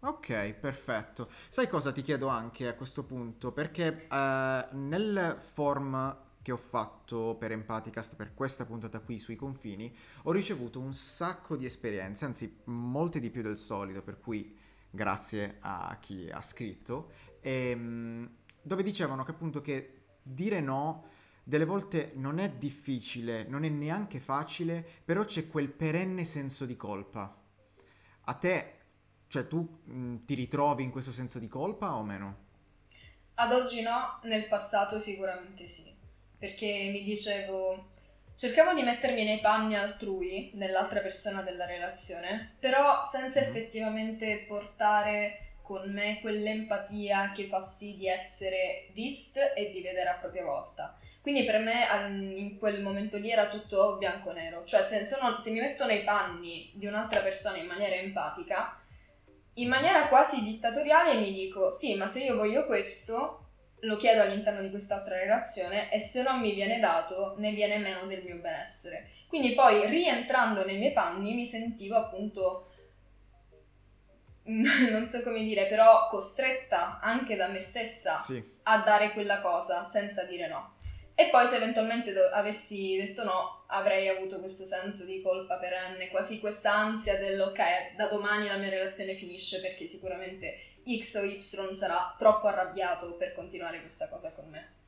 [0.00, 1.30] Ok, perfetto.
[1.48, 3.50] Sai cosa ti chiedo anche a questo punto?
[3.52, 9.94] Perché uh, nel form che ho fatto per Empaticast per questa puntata qui sui confini
[10.22, 14.56] ho ricevuto un sacco di esperienze, anzi molte di più del solito, per cui
[14.90, 18.30] grazie a chi ha scritto, e, ehm,
[18.62, 21.08] dove dicevano che appunto che dire no
[21.42, 26.76] delle volte non è difficile, non è neanche facile, però c'è quel perenne senso di
[26.76, 27.36] colpa.
[28.22, 28.74] A te,
[29.26, 32.48] cioè tu mh, mm, ti ritrovi in questo senso di colpa o meno?
[33.34, 35.92] Ad oggi no, nel passato sicuramente sì,
[36.40, 37.90] perché mi dicevo,
[38.34, 45.50] cercavo di mettermi nei panni altrui, nell'altra persona della relazione, però senza mm effettivamente portare
[45.62, 50.98] con me quell'empatia che fa sì di essere vist e di vedere a propria volta.
[51.20, 55.60] Quindi per me in quel momento lì era tutto bianco-nero, cioè se, sono, se mi
[55.60, 58.80] metto nei panni di un'altra persona in maniera empatica,
[59.54, 63.49] in maniera quasi dittatoriale mi dico sì, ma se io voglio questo,
[63.80, 68.06] lo chiedo all'interno di quest'altra relazione e se non mi viene dato, ne viene meno
[68.06, 69.10] del mio benessere.
[69.26, 72.66] Quindi poi rientrando nei miei panni mi sentivo appunto
[74.90, 78.42] non so come dire, però costretta anche da me stessa sì.
[78.64, 80.78] a dare quella cosa senza dire no.
[81.14, 86.08] E poi se eventualmente do- avessi detto no, avrei avuto questo senso di colpa perenne,
[86.08, 91.24] quasi questa ansia del ok, da domani la mia relazione finisce perché sicuramente X o
[91.24, 91.42] Y
[91.74, 94.78] sarà troppo arrabbiato per continuare questa cosa con me.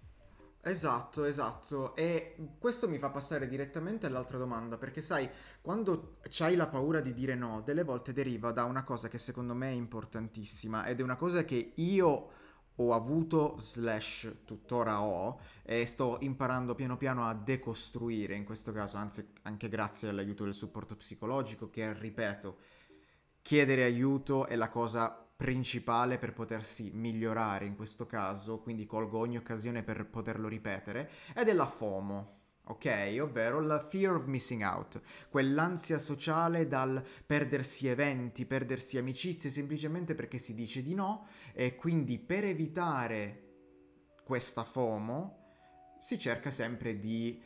[0.64, 1.96] Esatto, esatto.
[1.96, 5.28] E questo mi fa passare direttamente all'altra domanda, perché sai,
[5.60, 9.54] quando c'hai la paura di dire no, delle volte deriva da una cosa che secondo
[9.54, 12.30] me è importantissima ed è una cosa che io
[12.76, 18.96] ho avuto slash tuttora ho e sto imparando piano piano a decostruire in questo caso,
[18.96, 22.56] anzi anche grazie all'aiuto del supporto psicologico che, ripeto,
[23.42, 29.36] chiedere aiuto è la cosa principale per potersi migliorare in questo caso, quindi colgo ogni
[29.36, 33.18] occasione per poterlo ripetere, è la FOMO ok?
[33.20, 35.00] Ovvero la fear of missing out,
[35.30, 42.20] quell'ansia sociale dal perdersi eventi, perdersi amicizie semplicemente perché si dice di no e quindi
[42.20, 43.48] per evitare
[44.24, 45.38] questa FOMO
[45.98, 47.42] si cerca sempre di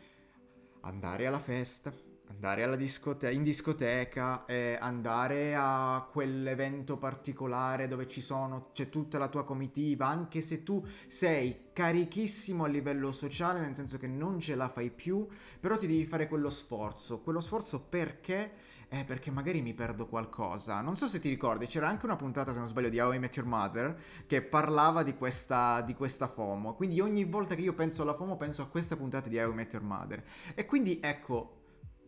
[0.82, 1.90] andare alla festa,
[2.28, 9.28] andare discote- in discoteca, eh, andare a quell'evento particolare dove ci sono, c'è tutta la
[9.28, 14.54] tua comitiva, anche se tu sei carichissimo a livello sociale, nel senso che non ce
[14.54, 15.26] la fai più,
[15.60, 17.20] però ti devi fare quello sforzo.
[17.20, 18.64] Quello sforzo perché?
[18.88, 20.80] Eh, perché magari mi perdo qualcosa.
[20.80, 23.18] Non so se ti ricordi, c'era anche una puntata, se non sbaglio, di How I
[23.18, 26.74] Met Your Mother che parlava di questa, di questa FOMO.
[26.74, 29.54] Quindi ogni volta che io penso alla FOMO penso a questa puntata di How I
[29.54, 30.24] Met Your Mother.
[30.54, 31.55] E quindi ecco,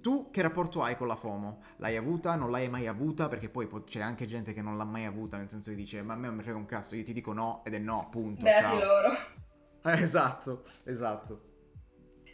[0.01, 1.63] tu che rapporto hai con la FOMO?
[1.79, 2.35] L'hai avuta?
[2.35, 3.29] Non l'hai mai avuta?
[3.29, 6.15] Perché poi c'è anche gente che non l'ha mai avuta, nel senso che dice ma
[6.15, 8.43] a me non mi frega un cazzo, io ti dico no ed è no, punto.
[8.43, 8.85] Beati ciao.
[8.85, 9.13] loro.
[9.85, 11.43] Eh, esatto, esatto.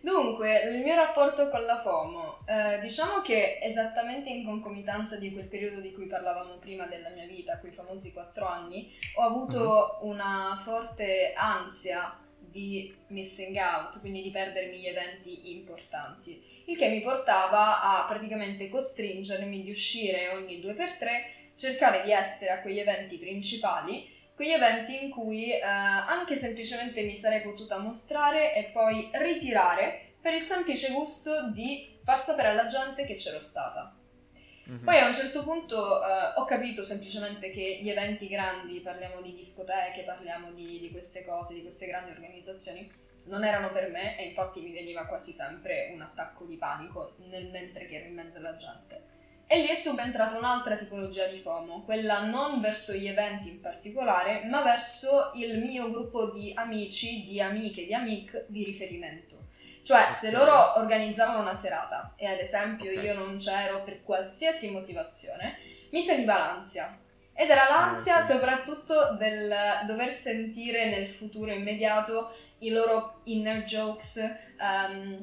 [0.04, 5.46] Dunque, il mio rapporto con la FOMO, eh, diciamo che esattamente in concomitanza di quel
[5.46, 10.10] periodo di cui parlavamo prima della mia vita, quei famosi quattro anni, ho avuto uh-huh.
[10.10, 12.18] una forte ansia
[12.54, 18.68] di missing out, quindi di perdermi gli eventi importanti, il che mi portava a praticamente
[18.68, 24.52] costringermi di uscire ogni due per tre, cercare di essere a quegli eventi principali, quegli
[24.52, 30.40] eventi in cui eh, anche semplicemente mi sarei potuta mostrare e poi ritirare per il
[30.40, 33.93] semplice gusto di far sapere alla gente che c'ero stata.
[34.70, 34.84] Mm-hmm.
[34.84, 39.34] Poi a un certo punto uh, ho capito semplicemente che gli eventi grandi, parliamo di
[39.34, 42.90] discoteche, parliamo di, di, queste cose, di queste grandi organizzazioni,
[43.24, 47.50] non erano per me e infatti mi veniva quasi sempre un attacco di panico nel
[47.50, 49.12] mentre che ero in mezzo alla gente.
[49.46, 54.44] E lì è subentrata un'altra tipologia di FOMO, quella non verso gli eventi in particolare,
[54.46, 59.43] ma verso il mio gruppo di amici, di amiche, di amic di riferimento.
[59.84, 63.04] Cioè, se loro organizzavano una serata e ad esempio okay.
[63.04, 65.58] io non c'ero per qualsiasi motivazione,
[65.90, 66.98] mi saliva l'ansia.
[67.34, 68.32] Ed era l'ansia eh, sì.
[68.32, 69.52] soprattutto del
[69.86, 74.16] dover sentire nel futuro immediato i loro inner jokes,
[74.58, 75.22] um,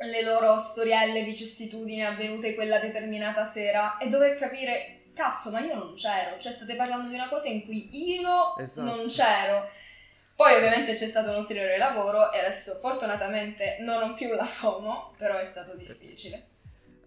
[0.00, 5.92] le loro storielle, vicissitudini avvenute quella determinata sera e dover capire, cazzo, ma io non
[5.94, 8.88] c'ero, cioè state parlando di una cosa in cui io esatto.
[8.88, 9.68] non c'ero.
[10.38, 15.14] Poi ovviamente c'è stato un ulteriore lavoro e adesso fortunatamente non ho più la FOMO,
[15.16, 16.50] però è stato difficile.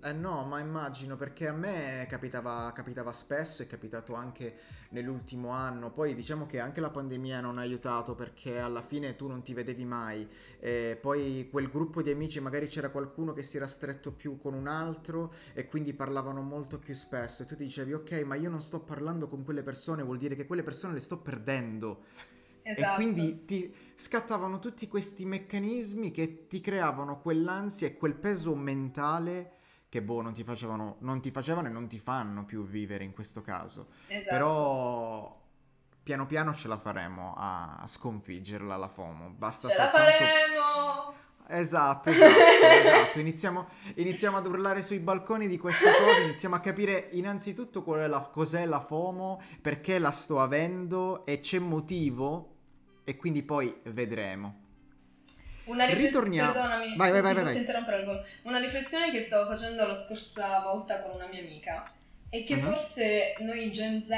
[0.04, 4.54] Eh no, ma immagino perché a me capitava, capitava spesso, è capitato anche
[4.90, 9.28] nell'ultimo anno, poi diciamo che anche la pandemia non ha aiutato perché alla fine tu
[9.28, 10.28] non ti vedevi mai,
[10.60, 14.54] e poi quel gruppo di amici magari c'era qualcuno che si era stretto più con
[14.54, 18.60] un altro e quindi parlavano molto più spesso e tu dicevi ok ma io non
[18.60, 22.04] sto parlando con quelle persone, vuol dire che quelle persone le sto perdendo.
[22.64, 22.92] Esatto.
[22.92, 29.54] E quindi ti scattavano tutti questi meccanismi che ti creavano quell'ansia e quel peso mentale
[29.90, 33.12] che boh, non ti facevano, non ti facevano e non ti fanno più vivere in
[33.12, 33.90] questo caso.
[34.08, 34.36] Esatto.
[34.36, 35.42] Però
[36.02, 39.32] piano piano ce la faremo a sconfiggerla la FOMO.
[39.32, 39.98] Basta ce soltanto...
[39.98, 41.20] la faremo!
[41.48, 43.20] Esatto, esatto, esatto.
[43.20, 48.08] Iniziamo, iniziamo, ad urlare sui balconi di queste cose, iniziamo a capire innanzitutto qual è
[48.08, 52.51] la, cos'è la FOMO, perché la sto avendo e c'è motivo
[53.12, 54.60] e quindi poi vedremo.
[55.66, 56.52] Una riflessione, Ritorniamo.
[56.54, 58.24] Perdonami, vai, vai, vai, vai.
[58.44, 61.92] Una riflessione che stavo facendo la scorsa volta con una mia amica
[62.30, 62.62] è che Mhm.
[62.62, 64.12] forse noi Gen Z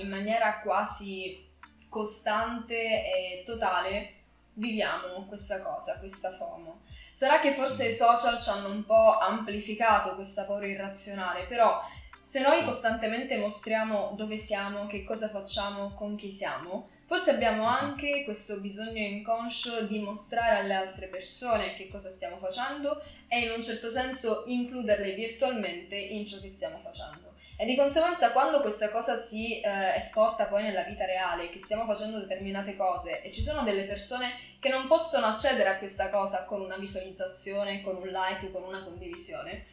[0.00, 1.46] in maniera quasi
[1.88, 4.12] costante e totale
[4.54, 6.82] viviamo questa cosa, questa FOMO.
[7.10, 11.80] Sarà che forse i social ci hanno un po' amplificato questa paura irrazionale, però
[12.20, 18.22] se noi costantemente mostriamo dove siamo, che cosa facciamo, con chi siamo, forse abbiamo anche
[18.24, 23.62] questo bisogno inconscio di mostrare alle altre persone che cosa stiamo facendo e in un
[23.62, 27.32] certo senso includerle virtualmente in ciò che stiamo facendo.
[27.56, 31.86] E di conseguenza quando questa cosa si eh, esporta poi nella vita reale, che stiamo
[31.86, 36.44] facendo determinate cose e ci sono delle persone che non possono accedere a questa cosa
[36.44, 39.64] con una visualizzazione, con un like, con una condivisione,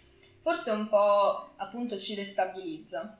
[0.42, 3.20] forse un po' appunto ci destabilizza.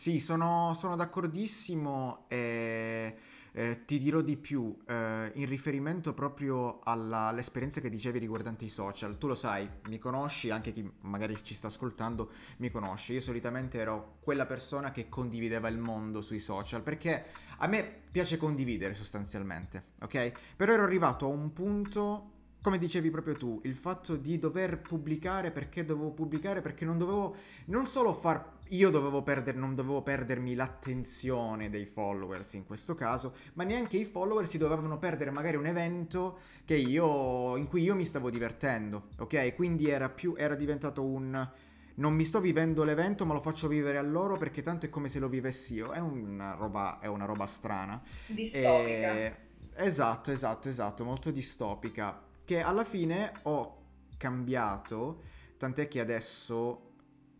[0.00, 3.16] Sì, sono, sono d'accordissimo e
[3.52, 8.70] eh, ti dirò di più, eh, in riferimento proprio alla- all'esperienza che dicevi riguardante i
[8.70, 9.18] social.
[9.18, 12.30] Tu lo sai, mi conosci, anche chi magari ci sta ascoltando
[12.60, 13.12] mi conosce.
[13.12, 17.26] Io solitamente ero quella persona che condivideva il mondo sui social, perché
[17.58, 20.32] a me piace condividere sostanzialmente, ok?
[20.56, 22.30] Però ero arrivato a un punto...
[22.62, 27.34] Come dicevi proprio tu, il fatto di dover pubblicare perché dovevo pubblicare, perché non dovevo
[27.66, 33.34] non solo far io dovevo perdere, non dovevo perdermi l'attenzione dei followers in questo caso,
[33.54, 37.94] ma neanche i follower si dovevano perdere magari un evento che io, in cui io
[37.94, 39.54] mi stavo divertendo, ok?
[39.54, 41.48] Quindi era più, era diventato un
[41.96, 45.08] non mi sto vivendo l'evento, ma lo faccio vivere a loro perché tanto è come
[45.08, 45.90] se lo vivessi io.
[45.90, 48.00] È una roba, è una roba strana.
[48.26, 49.12] Distopica.
[49.12, 49.36] E-
[49.74, 52.22] Esatto, esatto, esatto, molto distopica.
[52.44, 53.76] Che alla fine ho
[54.16, 55.22] cambiato,
[55.56, 56.89] tant'è che adesso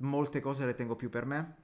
[0.01, 1.55] molte cose le tengo più per me,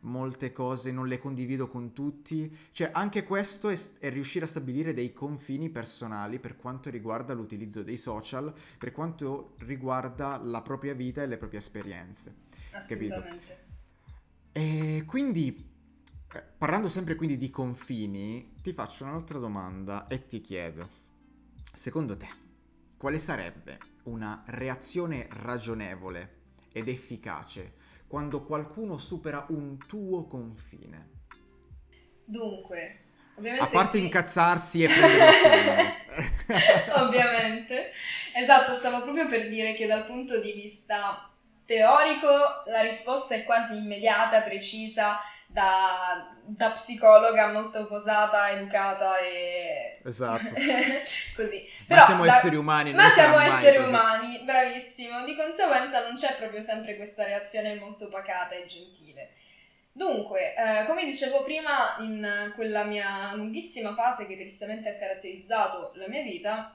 [0.00, 2.54] molte cose non le condivido con tutti.
[2.72, 7.82] Cioè, anche questo è, è riuscire a stabilire dei confini personali per quanto riguarda l'utilizzo
[7.82, 12.44] dei social, per quanto riguarda la propria vita e le proprie esperienze.
[12.72, 13.64] Assolutamente.
[14.52, 15.54] E quindi,
[16.32, 20.88] eh, parlando sempre quindi di confini, ti faccio un'altra domanda e ti chiedo,
[21.72, 22.28] secondo te,
[22.96, 26.44] quale sarebbe una reazione ragionevole
[26.76, 27.72] ed efficace
[28.06, 31.08] quando qualcuno supera un tuo confine?
[32.24, 33.04] Dunque,
[33.36, 35.94] ovviamente A parte qui- incazzarsi e prendere.
[36.96, 37.90] Ovviamente.
[38.34, 41.30] Esatto, stavo proprio per dire che dal punto di vista
[41.64, 42.28] teorico
[42.66, 50.54] la risposta è quasi immediata, precisa, da, da psicologa molto posata, educata e Esatto.
[51.36, 51.68] così.
[51.80, 53.88] Ma Però siamo da- esseri umani, Ma siamo mai esseri così.
[53.88, 55.24] umani, bravissimo.
[55.24, 59.30] Di conseguenza non c'è proprio sempre questa reazione molto pacata e gentile.
[59.92, 66.06] Dunque, eh, come dicevo prima, in quella mia lunghissima fase che tristemente ha caratterizzato la
[66.06, 66.74] mia vita,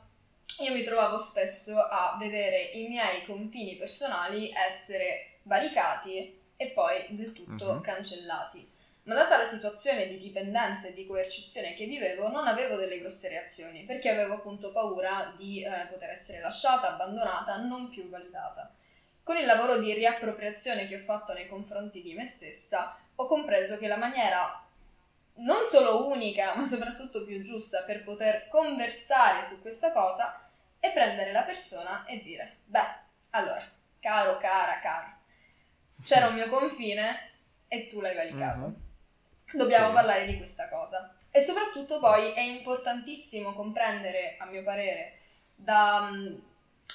[0.62, 7.34] io mi trovavo spesso a vedere i miei confini personali essere valicati e poi del
[7.34, 7.82] tutto Mhm.
[7.82, 8.70] cancellati.
[9.04, 13.30] Ma data la situazione di dipendenza e di coercizione che vivevo, non avevo delle grosse
[13.30, 18.72] reazioni, perché avevo appunto paura di eh, poter essere lasciata, abbandonata, non più validata.
[19.24, 23.80] Con il lavoro di riappropriazione che ho fatto nei confronti di me stessa, ho compreso
[23.80, 24.64] che la maniera
[25.38, 30.48] non solo unica, ma soprattutto più giusta per poter conversare su questa cosa
[30.80, 32.96] è prendere la persona e dire: Beh,
[33.32, 33.64] allora,
[34.00, 35.08] caro, cara, caro,
[36.04, 37.32] c'era un mio confine
[37.68, 38.66] e tu l'hai valicato.
[38.66, 38.90] Mhm.
[39.54, 39.94] Dobbiamo Sì.
[39.94, 41.14] parlare di questa cosa.
[41.30, 45.18] E soprattutto poi è importantissimo comprendere, a mio parere,
[45.56, 46.10] da,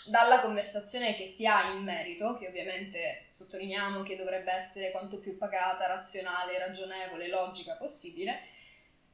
[0.07, 5.37] dalla conversazione che si ha in merito, che ovviamente sottolineiamo che dovrebbe essere quanto più
[5.39, 8.41] pacata, razionale, ragionevole, logica possibile,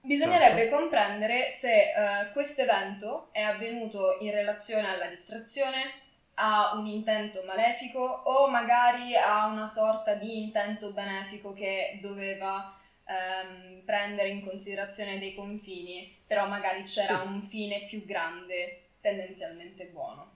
[0.01, 0.77] bisognerebbe Certo.
[0.77, 1.93] comprendere se
[2.33, 6.02] questo evento è avvenuto in relazione alla distrazione,
[6.35, 13.83] a un intento malefico o magari a una sorta di intento benefico che doveva ehm,
[13.85, 17.27] prendere in considerazione dei confini, però magari c'era Sì.
[17.27, 20.31] un fine più grande, tendenzialmente buono.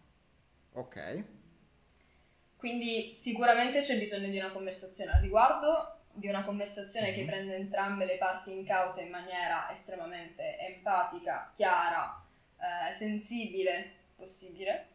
[0.74, 1.24] Ok.
[2.57, 7.26] Quindi sicuramente c'è bisogno di una conversazione al riguardo, di una conversazione che Mhm.
[7.26, 12.22] prende entrambe le parti in causa in maniera estremamente empatica, chiara,
[12.59, 14.88] eh, sensibile, possibile.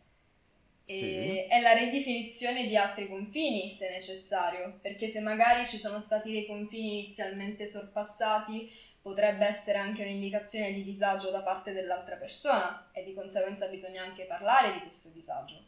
[0.92, 1.50] E, Sì.
[1.50, 6.46] e la ridefinizione di altri confini se necessario, perché se magari ci sono stati dei
[6.46, 8.70] confini inizialmente sorpassati,
[9.02, 14.26] potrebbe essere anche un'indicazione di disagio da parte dell'altra persona e di conseguenza bisogna anche
[14.26, 15.64] parlare di questo disagio.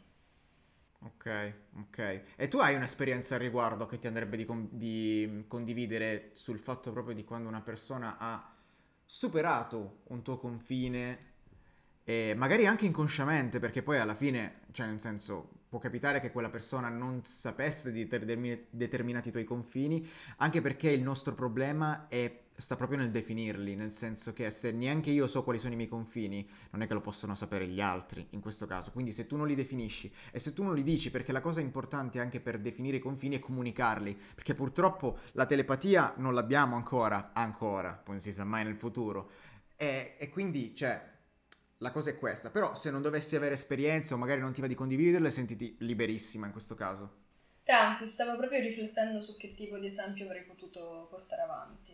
[1.00, 1.98] Ok, ok.
[2.36, 6.92] E tu hai un'esperienza al riguardo che ti andrebbe di, con- di condividere sul fatto
[6.92, 8.50] proprio di quando una persona ha
[9.04, 11.32] superato un tuo confine
[12.04, 16.50] e magari anche inconsciamente, perché poi alla fine, cioè nel senso, può capitare che quella
[16.50, 22.76] persona non sapesse di determin- determinati tuoi confini, anche perché il nostro problema è sta
[22.76, 26.48] proprio nel definirli, nel senso che se neanche io so quali sono i miei confini,
[26.70, 28.92] non è che lo possono sapere gli altri in questo caso.
[28.92, 31.60] Quindi se tu non li definisci e se tu non li dici, perché la cosa
[31.60, 37.32] importante anche per definire i confini è comunicarli, perché purtroppo la telepatia non l'abbiamo ancora,
[37.32, 39.30] ancora, poi non si sa mai nel futuro.
[39.76, 41.13] E, e quindi, cioè,
[41.84, 42.50] la cosa è questa.
[42.50, 46.46] Però se non dovessi avere esperienze o magari non ti va di condividerle, sentiti liberissima
[46.46, 47.22] in questo caso.
[47.62, 51.92] Tranqui, stavo proprio riflettendo su che tipo di esempio avrei potuto portare avanti.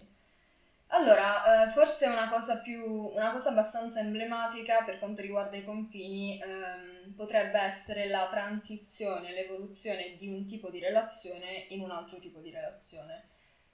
[0.93, 6.41] Allora, eh, forse una cosa più, una cosa abbastanza emblematica per quanto riguarda i confini
[6.41, 12.41] ehm, potrebbe essere la transizione, l'evoluzione di un tipo di relazione in un altro tipo
[12.41, 13.30] di relazione.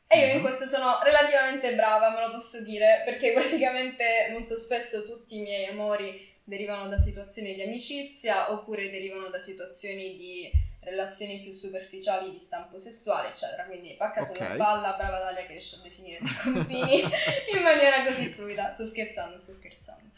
[0.09, 0.43] E io in mhm.
[0.43, 5.67] questo sono relativamente brava, me lo posso dire, perché praticamente molto spesso tutti i miei
[5.67, 10.51] amori derivano da situazioni di amicizia oppure derivano da situazioni di
[10.87, 13.65] relazioni più superficiali di stampo sessuale, eccetera.
[13.65, 14.35] Quindi pacca okay.
[14.35, 17.01] sulla spalla, brava Dalia che riesce a definire dei confini
[17.55, 18.71] in maniera così fluida.
[18.71, 20.11] Sto scherzando, sto scherzando.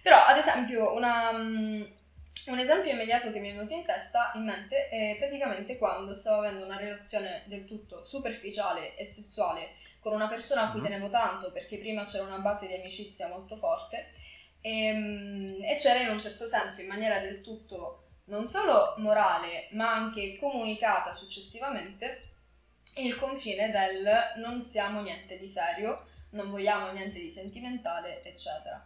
[0.00, 1.88] Però, ad esempio, una, um,
[2.46, 6.38] un esempio immediato che mi è venuto in testa, in mente, è praticamente quando stavo
[6.38, 10.90] avendo una relazione del tutto superficiale e sessuale con una persona a cui mm-hmm.
[10.90, 14.12] tenevo tanto, perché prima c'era una base di amicizia molto forte,
[14.60, 19.68] e, um, e c'era in un certo senso, in maniera del tutto non solo morale,
[19.72, 22.30] ma anche comunicata successivamente,
[22.96, 28.84] il confine del non siamo niente di serio, non vogliamo niente di sentimentale, eccetera.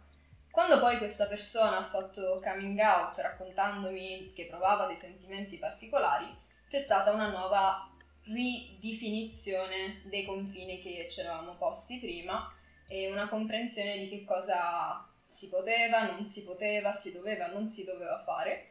[0.57, 6.35] Quando poi questa persona ha fatto coming out raccontandomi che provava dei sentimenti particolari,
[6.67, 7.87] c'è stata una nuova
[8.23, 12.51] ridefinizione dei confini che ci eravamo posti prima
[12.87, 17.83] e una comprensione di che cosa si poteva, non si poteva, si doveva, non si
[17.83, 18.69] doveva fare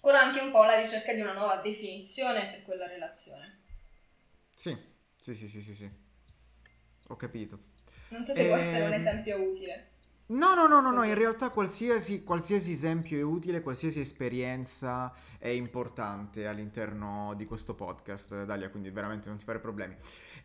[0.00, 3.60] con anche un po' la ricerca di una nuova definizione per quella relazione.
[4.56, 4.76] Sì,
[5.20, 5.90] sì, sì, sì, sì, sì.
[7.06, 7.60] Ho capito.
[8.08, 8.46] Non so se e...
[8.48, 9.90] può essere un ehm, esempio utile.
[10.32, 15.48] No, no, no, no, no, in realtà qualsiasi, qualsiasi esempio è utile, qualsiasi esperienza è
[15.48, 19.94] importante all'interno di questo podcast, Dalia, quindi veramente non ti fare problemi.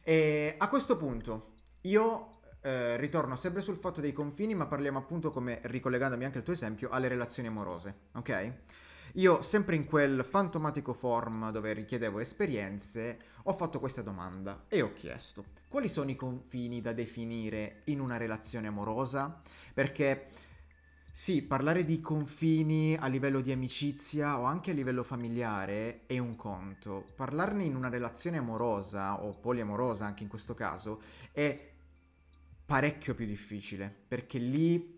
[0.04, 2.32] E a questo punto io
[2.64, 6.54] eh, ritorno sempre sul fatto dei confini, ma parliamo appunto, come ricollegandomi anche al tuo
[6.54, 8.54] esempio, alle relazioni amorose, ok?
[9.18, 14.94] Io, sempre in quel fantomatico form dove richiedevo esperienze, ho fatto questa domanda e ho
[14.94, 19.42] chiesto quali sono i confini da definire in una relazione amorosa?
[19.74, 20.28] Perché
[21.12, 26.36] sì, parlare di confini a livello di amicizia o anche a livello familiare è un
[26.36, 27.06] conto.
[27.16, 31.02] Parlarne in una relazione amorosa o poliamorosa anche in questo caso
[31.32, 31.72] è
[32.66, 34.97] parecchio più difficile perché lì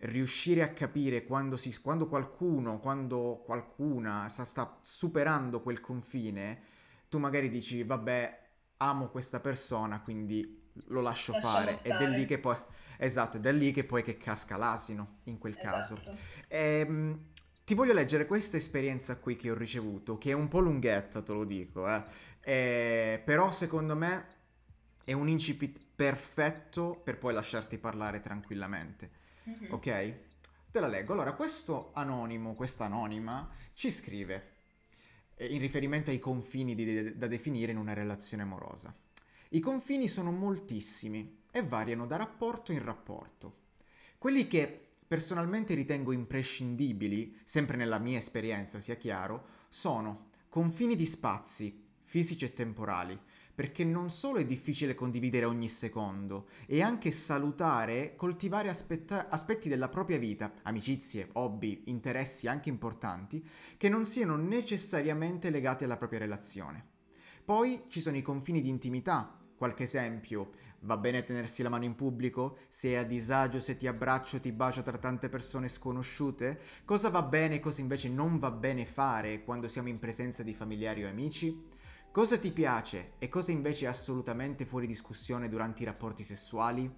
[0.00, 6.62] riuscire a capire quando, si, quando qualcuno, quando qualcuna sta, sta, superando quel confine,
[7.08, 8.48] tu magari dici, vabbè,
[8.78, 11.74] amo questa persona, quindi lo lascio Lasciamo fare.
[11.74, 12.04] Stare.
[12.04, 12.56] Ed è lì che poi...
[13.02, 15.94] Esatto, ed è lì che poi che casca l'asino, in quel esatto.
[15.94, 16.18] caso.
[16.48, 17.28] Ehm,
[17.64, 21.32] ti voglio leggere questa esperienza qui che ho ricevuto, che è un po' lunghetta, te
[21.32, 22.02] lo dico, eh.
[22.42, 24.26] Eh, però secondo me
[25.04, 29.10] è un incipit perfetto per poi lasciarti parlare tranquillamente.
[29.50, 29.72] Mm-hmm.
[29.72, 30.14] Ok?
[30.70, 31.12] Te la leggo.
[31.12, 34.52] Allora, questo anonimo, questa anonima, ci scrive
[35.34, 38.94] eh, in riferimento ai confini di, da definire in una relazione amorosa.
[39.50, 43.58] I confini sono moltissimi e variano da rapporto in rapporto.
[44.16, 51.84] Quelli che personalmente ritengo imprescindibili, sempre nella mia esperienza sia chiaro, sono confini di spazi,
[52.02, 53.18] fisici e temporali,
[53.60, 59.90] perché non solo è difficile condividere ogni secondo, è anche salutare coltivare aspetta- aspetti della
[59.90, 63.46] propria vita, amicizie, hobby, interessi anche importanti,
[63.76, 66.86] che non siano necessariamente legati alla propria relazione.
[67.44, 70.52] Poi ci sono i confini di intimità, qualche esempio,
[70.84, 72.60] va bene tenersi la mano in pubblico?
[72.70, 76.58] Se è a disagio, se ti abbraccio, ti bacio tra tante persone sconosciute?
[76.86, 80.54] Cosa va bene e cosa invece non va bene fare quando siamo in presenza di
[80.54, 81.78] familiari o amici?
[82.12, 86.92] Cosa ti piace e cosa invece è assolutamente fuori discussione durante i rapporti sessuali?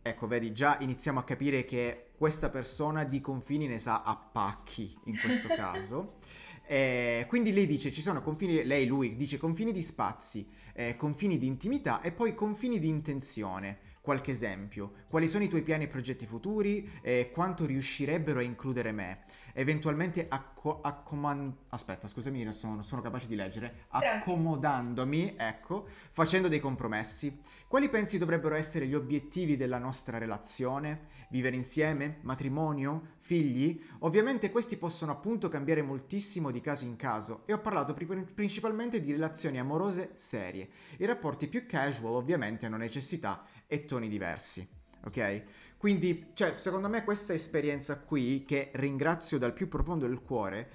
[0.00, 4.96] Ecco, vedi, già iniziamo a capire che questa persona di confini ne sa a pacchi
[5.06, 6.18] in questo caso.
[6.64, 11.36] Eh, quindi lei dice ci sono confini, lei, lui dice confini di spazi, eh, confini
[11.36, 13.78] di intimità e poi confini di intenzione
[14.08, 14.92] qualche esempio.
[15.08, 19.24] Quali sono i tuoi piani e progetti futuri e quanto riuscirebbero a includere me?
[19.58, 23.86] Eventualmente acco- accomand- aspetta, scusami, non sono, non sono capace di leggere.
[23.88, 27.40] Accomodandomi, ecco, facendo dei compromessi.
[27.66, 31.08] Quali pensi dovrebbero essere gli obiettivi della nostra relazione?
[31.30, 32.18] Vivere insieme?
[32.22, 33.16] Matrimonio?
[33.18, 33.82] Figli?
[34.00, 39.00] Ovviamente questi possono appunto cambiare moltissimo di caso in caso e ho parlato pri- principalmente
[39.00, 40.68] di relazioni amorose serie.
[40.98, 44.77] I rapporti più casual ovviamente hanno necessità e toni diversi.
[45.04, 45.44] Ok?
[45.76, 50.70] Quindi, cioè, secondo me questa esperienza qui, che ringrazio dal più profondo del cuore,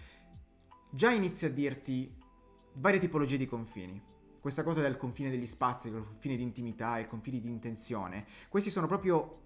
[0.90, 2.16] già inizia a dirti
[2.76, 4.02] varie tipologie di confini.
[4.40, 8.70] Questa cosa del confine degli spazi, il confine di intimità, il confine di intenzione, questi
[8.70, 9.42] sono proprio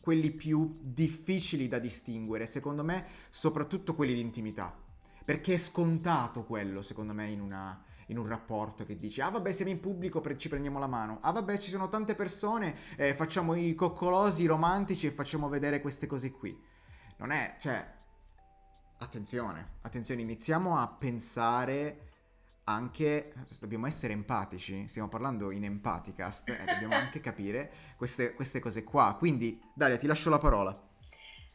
[0.00, 4.76] quelli più difficili da distinguere, secondo me, soprattutto quelli di intimità.
[5.24, 9.52] Perché è scontato quello, secondo me, in una, in un rapporto che dici, ah vabbè
[9.52, 13.54] siamo in pubblico, ci prendiamo la mano, ah vabbè ci sono tante persone, eh, facciamo
[13.54, 16.56] i coccolosi romantici e facciamo vedere queste cose qui.
[17.16, 17.86] Non è, cioè,
[18.98, 22.10] attenzione, attenzione, iniziamo a pensare
[22.64, 28.84] anche, dobbiamo essere empatici, stiamo parlando in empaticast, eh, dobbiamo anche capire queste, queste cose
[28.84, 29.14] qua.
[29.18, 30.92] Quindi, Dalia, ti lascio la parola.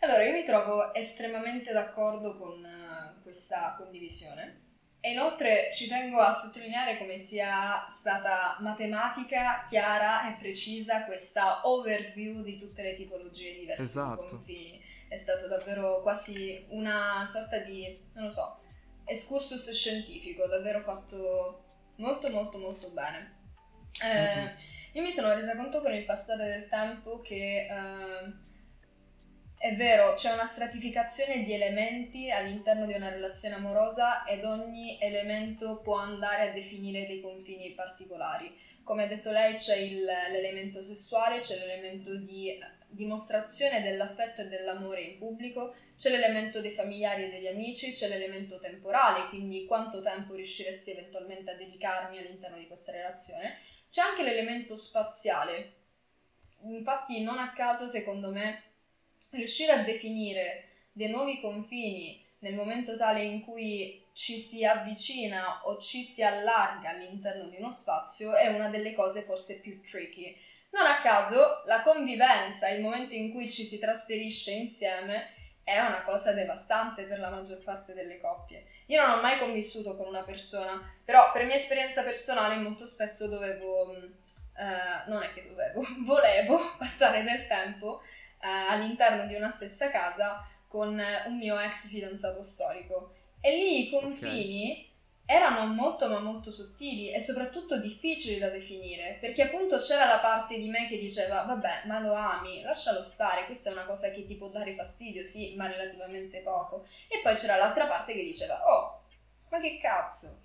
[0.02, 4.68] Allora, io mi trovo estremamente d'accordo con uh, questa condivisione
[5.02, 12.42] e inoltre ci tengo a sottolineare come sia stata matematica, chiara e precisa questa overview
[12.42, 14.24] di tutte le tipologie diverse esatto.
[14.24, 14.84] di confini.
[15.08, 18.60] È stato davvero quasi una sorta di, non lo so,
[19.06, 21.64] excursus scientifico, davvero fatto
[21.96, 23.38] molto molto molto bene.
[24.04, 24.56] Eh, mm-hmm.
[24.94, 27.68] Io mi sono resa conto con il passare del tempo che...
[27.70, 28.48] Eh,
[29.60, 35.82] è vero, c'è una stratificazione di elementi all'interno di una relazione amorosa ed ogni elemento
[35.82, 38.58] può andare a definire dei confini particolari.
[38.86, 42.58] Come ha detto lei, c'è il, l'elemento sessuale, c'è l'elemento di
[42.88, 48.60] dimostrazione dell'affetto e dell'amore in pubblico, c'è l'elemento dei familiari e degli amici, c'è l'elemento
[48.60, 53.58] temporale, quindi quanto tempo riusciresti eventualmente a dedicarmi all'interno di questa relazione,
[53.92, 55.74] c'è anche l'elemento spaziale.
[56.62, 58.69] Infatti, non a caso, secondo me,
[59.32, 65.78] riuscire a definire dei nuovi confini nel momento tale in cui ci si avvicina o
[65.78, 70.36] ci si allarga all'interno di uno spazio è una delle cose forse più tricky.
[70.72, 76.04] Non a caso la convivenza, il momento in cui ci si trasferisce insieme, è una
[76.04, 78.66] cosa devastante per la maggior parte delle coppie.
[78.88, 83.28] Io non ho mai convissuto con una persona, però per mia esperienza personale molto spesso
[83.28, 88.02] dovevo, eh, non è che dovevo, volevo passare del tempo
[88.42, 93.16] all'interno di una stessa casa con un mio ex fidanzato storico.
[93.42, 94.90] E lì i confini okay.
[95.26, 100.58] erano molto ma molto sottili e soprattutto difficili da definire, perché appunto c'era la parte
[100.58, 104.26] di me che diceva vabbè, ma lo ami, lascialo stare, questa è una cosa che
[104.26, 106.86] ti può dare fastidio, sì, ma relativamente poco.
[107.08, 109.04] E poi c'era l'altra parte che diceva oh,
[109.50, 110.42] ma che cazzo,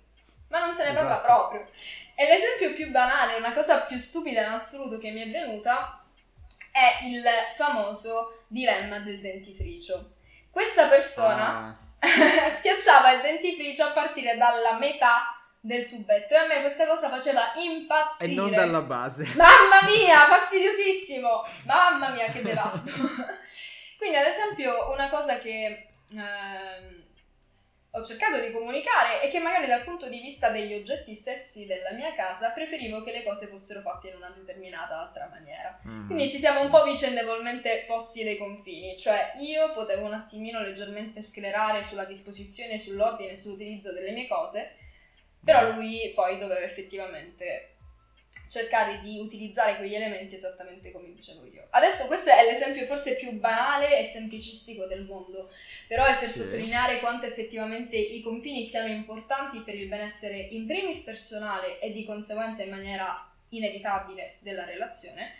[0.47, 1.05] ma non se ne esatto.
[1.05, 1.67] parla proprio.
[2.15, 6.04] E l'esempio più banale, una cosa più stupida in assoluto che mi è venuta
[6.75, 7.23] è il
[7.55, 10.15] famoso dilemma del dentifricio.
[10.51, 12.55] Questa persona ah.
[12.57, 17.53] schiacciava il dentifricio a partire dalla metà del tubetto e a me questa cosa faceva
[17.55, 18.29] impazzire.
[18.29, 19.23] E non dalla base.
[19.35, 21.45] Mamma mia, fastidiosissimo!
[21.63, 22.91] Mamma mia, che devasto!
[23.97, 25.87] Quindi, ad esempio, una cosa che...
[26.11, 27.03] Eh,
[27.95, 31.93] ho cercato di comunicare e che magari dal punto di vista degli oggetti stessi della
[31.93, 35.79] mia casa preferivo che le cose fossero fatte in una determinata altra maniera.
[35.87, 36.05] Mm-hmm.
[36.07, 41.21] Quindi ci siamo un po' vicendevolmente posti dei confini, cioè io potevo un attimino leggermente
[41.21, 44.75] sclerare sulla disposizione, sull'ordine, sull'utilizzo delle mie cose,
[45.43, 45.75] però mm.
[45.75, 47.75] lui poi doveva effettivamente
[48.49, 51.67] cercare di utilizzare quegli elementi esattamente come dicevo io.
[51.71, 55.51] Adesso questo è l'esempio forse più banale e semplicistico del mondo,
[55.87, 56.39] però è per sì.
[56.39, 62.05] sottolineare quanto effettivamente i confini siano importanti per il benessere in primis personale e di
[62.05, 65.35] conseguenza in maniera inevitabile della relazione,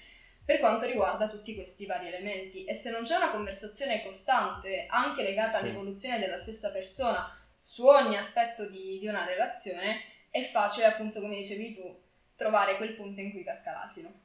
[0.46, 2.66] per quanto riguarda tutti questi vari elementi.
[2.66, 5.64] E se non c'è una conversazione costante, anche legata sì.
[5.64, 11.38] all'evoluzione della stessa persona, su ogni aspetto di, di una relazione, è facile, appunto, come
[11.38, 12.04] dicevi tu,
[12.36, 14.25] trovare quel punto in cui casca l'asino.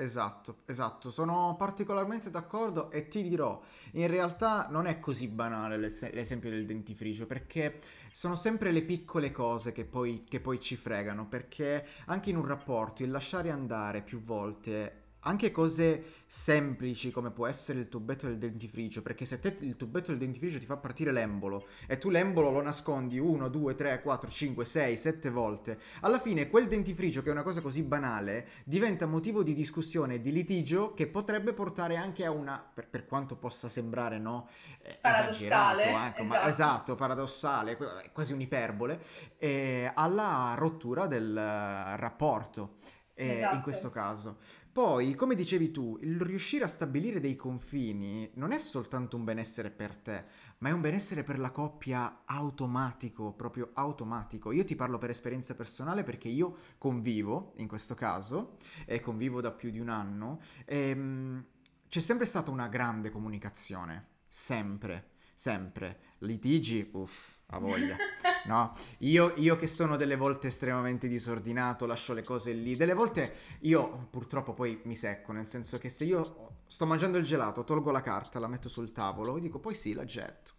[0.00, 3.60] Esatto, esatto, sono particolarmente d'accordo e ti dirò,
[3.94, 7.80] in realtà non è così banale l'es- l'esempio del dentifricio perché
[8.12, 12.46] sono sempre le piccole cose che poi, che poi ci fregano, perché anche in un
[12.46, 18.36] rapporto il lasciare andare più volte anche cose semplici come può essere il tubetto del
[18.36, 22.50] dentifricio, perché se te il tubetto del dentifricio ti fa partire l'embolo e tu l'embolo
[22.50, 27.30] lo nascondi 1, 2, 3, 4, 5, 6, 7 volte, alla fine quel dentifricio che
[27.30, 31.96] è una cosa così banale diventa motivo di discussione e di litigio che potrebbe portare
[31.96, 34.48] anche a una, per, per quanto possa sembrare no,
[34.82, 36.42] eh, paradossale, anche, esatto.
[36.42, 37.78] Ma, esatto, paradossale,
[38.12, 39.02] quasi un'iperbole,
[39.38, 42.76] eh, alla rottura del rapporto.
[43.14, 43.54] Eh, esatto.
[43.56, 44.36] In questo caso.
[44.70, 49.70] Poi, come dicevi tu, il riuscire a stabilire dei confini non è soltanto un benessere
[49.70, 50.24] per te,
[50.58, 54.52] ma è un benessere per la coppia automatico, proprio automatico.
[54.52, 59.50] Io ti parlo per esperienza personale perché io convivo, in questo caso, e convivo da
[59.50, 61.44] più di un anno, e, ehm,
[61.88, 66.00] c'è sempre stata una grande comunicazione, sempre, sempre.
[66.18, 67.96] Litigi, uff, a voglia.
[68.44, 68.74] No?
[68.98, 72.76] Io, io, che sono delle volte estremamente disordinato, lascio le cose lì.
[72.76, 77.24] Delle volte io purtroppo poi mi secco, nel senso che se io sto mangiando il
[77.24, 80.52] gelato, tolgo la carta, la metto sul tavolo e dico poi sì, la getto.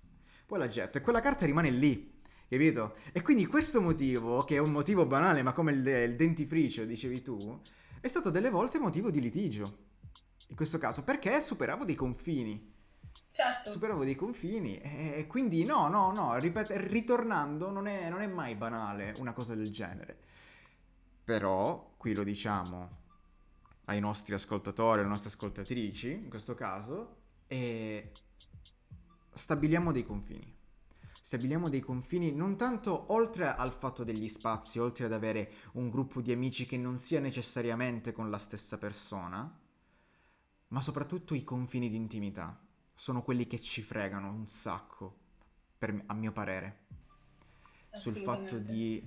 [0.45, 2.17] Poi la getto e quella carta rimane lì.
[2.47, 2.95] Capito?
[3.11, 7.21] E quindi questo motivo, che è un motivo banale, ma come il, il dentifricio, dicevi
[7.21, 7.61] tu,
[8.01, 9.85] è stato delle volte motivo di litigio.
[10.47, 12.77] In questo caso, perché superavo dei confini.
[13.31, 13.69] Certo.
[13.69, 18.55] Superavo dei confini e quindi no, no, no, ripet- ritornando non è, non è mai
[18.55, 20.17] banale una cosa del genere.
[21.23, 22.97] Però, qui lo diciamo
[23.85, 27.17] ai nostri ascoltatori, alle nostre ascoltatrici, in questo caso,
[27.47, 28.11] e
[29.33, 30.57] stabiliamo dei confini.
[31.21, 36.21] Stabiliamo dei confini non tanto oltre al fatto degli spazi, oltre ad avere un gruppo
[36.21, 39.59] di amici che non sia necessariamente con la stessa persona,
[40.69, 42.59] ma soprattutto i confini di intimità
[42.99, 45.15] sono quelli che ci fregano un sacco,
[45.77, 46.79] per, a mio parere,
[47.93, 49.01] sul fatto, di,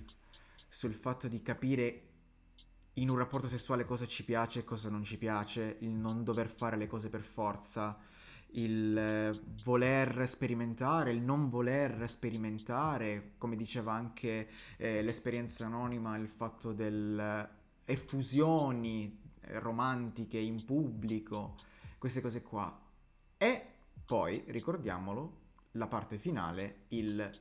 [0.66, 2.08] sul fatto di capire
[2.94, 6.48] in un rapporto sessuale cosa ci piace e cosa non ci piace, il non dover
[6.48, 7.98] fare le cose per forza,
[8.52, 16.28] il eh, voler sperimentare, il non voler sperimentare, come diceva anche eh, l'esperienza anonima, il
[16.28, 21.56] fatto delle eh, effusioni eh, romantiche in pubblico,
[21.98, 22.81] queste cose qua.
[24.04, 25.40] Poi, ricordiamolo,
[25.72, 27.40] la parte finale, il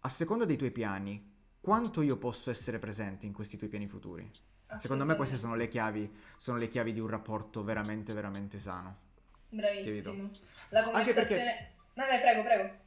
[0.00, 4.30] a seconda dei tuoi piani, quanto io posso essere presente in questi tuoi piani futuri?
[4.76, 8.96] Secondo me queste sono le chiavi, sono le chiavi di un rapporto veramente, veramente sano.
[9.48, 10.30] Bravissimo.
[10.70, 11.26] La conversazione...
[11.26, 11.72] Perché...
[11.94, 12.86] Vabbè, prego, prego.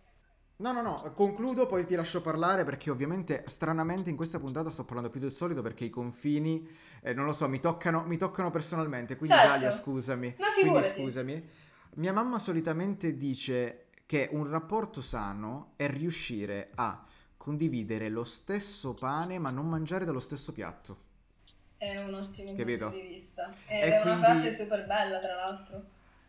[0.58, 4.86] No, no, no, concludo, poi ti lascio parlare perché ovviamente stranamente in questa puntata sto
[4.86, 6.70] parlando più del solito perché i confini,
[7.02, 9.52] eh, non lo so, mi toccano, mi toccano personalmente, quindi certo.
[9.52, 10.36] Dalia scusami.
[10.38, 10.94] Ma figurati.
[10.94, 11.50] Quindi scusami.
[11.96, 19.40] Mia mamma solitamente dice che un rapporto sano è riuscire a condividere lo stesso pane
[19.40, 21.10] ma non mangiare dallo stesso piatto.
[21.78, 22.90] È un ottimo Capito?
[22.90, 23.50] punto di vista.
[23.68, 24.20] Ed è quindi...
[24.20, 25.84] una frase super bella, tra l'altro.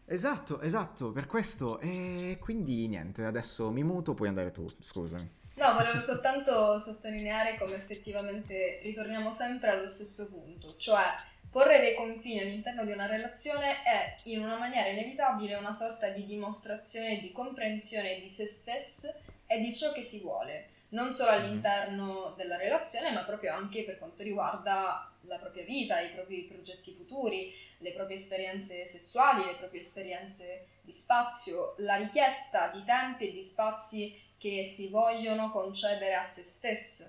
[0.06, 1.78] Esatto, esatto, per questo.
[1.78, 5.30] E quindi niente, adesso mi muto, puoi andare tu, scusami.
[5.54, 11.04] No, volevo soltanto sottolineare come effettivamente ritorniamo sempre allo stesso punto, cioè
[11.52, 16.24] Porre dei confini all'interno di una relazione è in una maniera inevitabile una sorta di
[16.24, 19.06] dimostrazione di comprensione di se stessi
[19.46, 21.36] e di ciò che si vuole, non solo mhm.
[21.36, 26.94] all'interno della relazione, ma proprio anche per quanto riguarda la propria vita, i propri progetti
[26.94, 33.32] futuri, le proprie esperienze sessuali, le proprie esperienze di spazio, la richiesta di tempi e
[33.32, 37.04] di spazi che si vogliono concedere a se stessi.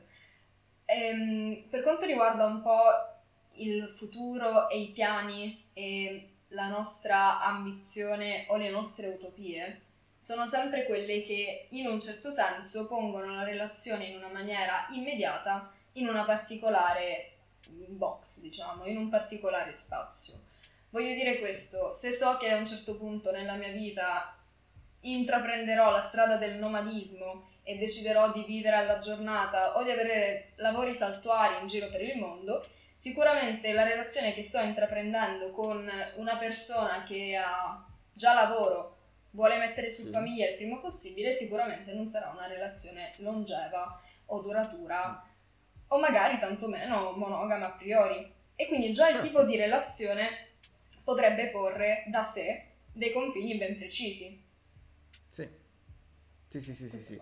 [0.84, 3.13] Ehm, per quanto riguarda un po'
[3.56, 9.82] il futuro e i piani e la nostra ambizione o le nostre utopie
[10.18, 15.72] sono sempre quelle che in un certo senso pongono la relazione in una maniera immediata
[15.94, 17.34] in una particolare
[17.68, 20.36] box, diciamo, in un particolare spazio.
[20.90, 24.38] Voglio dire questo, se so che a un certo punto nella mia vita
[25.02, 30.94] intraprenderò la strada del nomadismo e deciderò di vivere alla giornata o di avere lavori
[30.94, 32.66] saltuari in giro per il mondo,
[32.96, 38.98] Sicuramente la relazione che sto intraprendendo con una persona che ha già lavoro,
[39.32, 40.12] vuole mettere su sì.
[40.12, 45.28] famiglia il primo possibile, sicuramente non sarà una relazione longeva o duratura
[45.88, 48.32] o magari tantomeno monogama a priori.
[48.56, 49.26] E quindi già certo.
[49.26, 50.52] il tipo di relazione
[51.04, 54.42] potrebbe porre da sé dei confini ben precisi.
[55.30, 55.50] Sì,
[56.48, 57.00] sì, sì, sì, sì.
[57.00, 57.22] sì.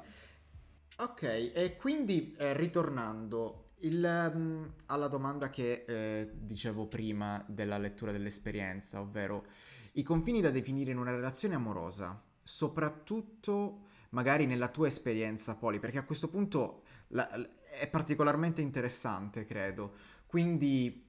[0.98, 8.12] Ok, e quindi eh, ritornando, il, um, alla domanda che eh, dicevo prima della lettura
[8.12, 9.46] dell'esperienza, ovvero
[9.94, 15.98] i confini da definire in una relazione amorosa, soprattutto magari nella tua esperienza, Poli, perché
[15.98, 17.30] a questo punto la,
[17.72, 19.94] è particolarmente interessante, credo.
[20.26, 21.08] Quindi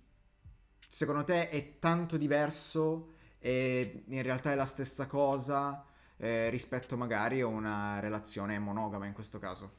[0.88, 5.84] secondo te è tanto diverso e in realtà è la stessa cosa
[6.16, 9.74] eh, rispetto magari a una relazione monogama in questo caso?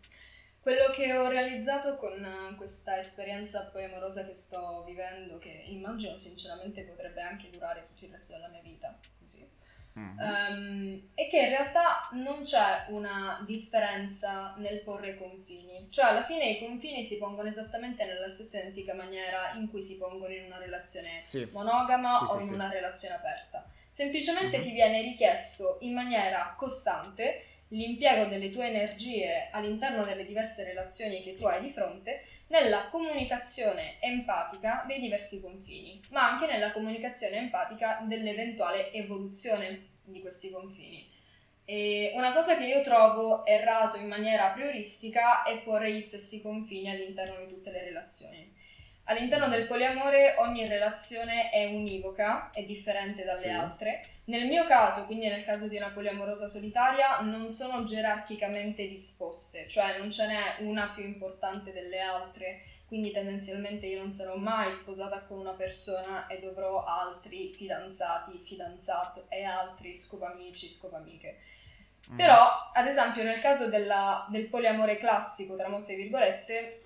[0.64, 7.22] Quello che ho realizzato con questa esperienza poliamorosa che sto vivendo, che immagino sinceramente potrebbe
[7.22, 9.46] anche durare tutto il resto della mia vita, così,
[10.00, 10.18] mm-hmm.
[10.18, 15.88] um, è che in realtà non c'è una differenza nel porre confini.
[15.90, 19.98] Cioè alla fine i confini si pongono esattamente nella stessa identica maniera in cui si
[19.98, 21.46] pongono in una relazione sì.
[21.52, 23.70] monogama sì, o sì, in una relazione aperta.
[23.92, 24.66] Semplicemente mm-hmm.
[24.66, 31.36] ti viene richiesto in maniera costante l'impiego delle tue energie all'interno delle diverse relazioni che
[31.36, 38.04] tu hai di fronte nella comunicazione empatica dei diversi confini, ma anche nella comunicazione empatica
[38.08, 41.10] dell'eventuale evoluzione di questi confini.
[41.66, 46.90] E una cosa che io trovo errato in maniera prioristica è porre gli stessi confini
[46.90, 48.53] all'interno di tutte le relazioni.
[49.06, 53.50] All'interno del poliamore ogni relazione è univoca, è differente dalle sì.
[53.50, 54.08] altre.
[54.26, 59.98] Nel mio caso, quindi nel caso di una poliamorosa solitaria, non sono gerarchicamente disposte, cioè
[59.98, 65.24] non ce n'è una più importante delle altre, quindi tendenzialmente io non sarò mai sposata
[65.24, 71.40] con una persona e dovrò altri fidanzati, fidanzate e altri scopamici, scopamiche.
[72.12, 72.16] Mm.
[72.16, 76.84] Però, ad esempio, nel caso della, del poliamore classico, tra molte virgolette,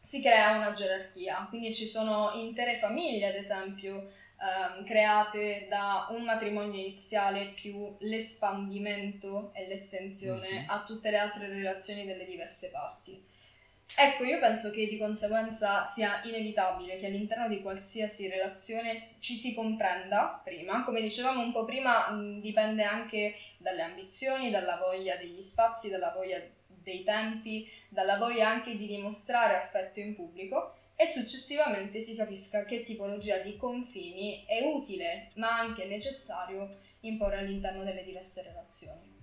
[0.00, 6.24] si crea una gerarchia, quindi ci sono intere famiglie, ad esempio, ehm, create da un
[6.24, 10.68] matrimonio iniziale più l'espandimento e l'estensione mm-hmm.
[10.68, 13.28] a tutte le altre relazioni delle diverse parti.
[13.94, 19.52] Ecco, io penso che di conseguenza sia inevitabile che all'interno di qualsiasi relazione ci si
[19.52, 20.84] comprenda prima.
[20.84, 22.08] Come dicevamo un po' prima,
[22.40, 28.76] dipende anche dalle ambizioni, dalla voglia degli spazi, dalla voglia dei tempi, dalla voglia anche
[28.76, 35.28] di dimostrare affetto in pubblico e successivamente si capisca che tipologia di confini è utile
[35.36, 36.68] ma anche necessario
[37.00, 39.18] imporre all'interno delle diverse relazioni.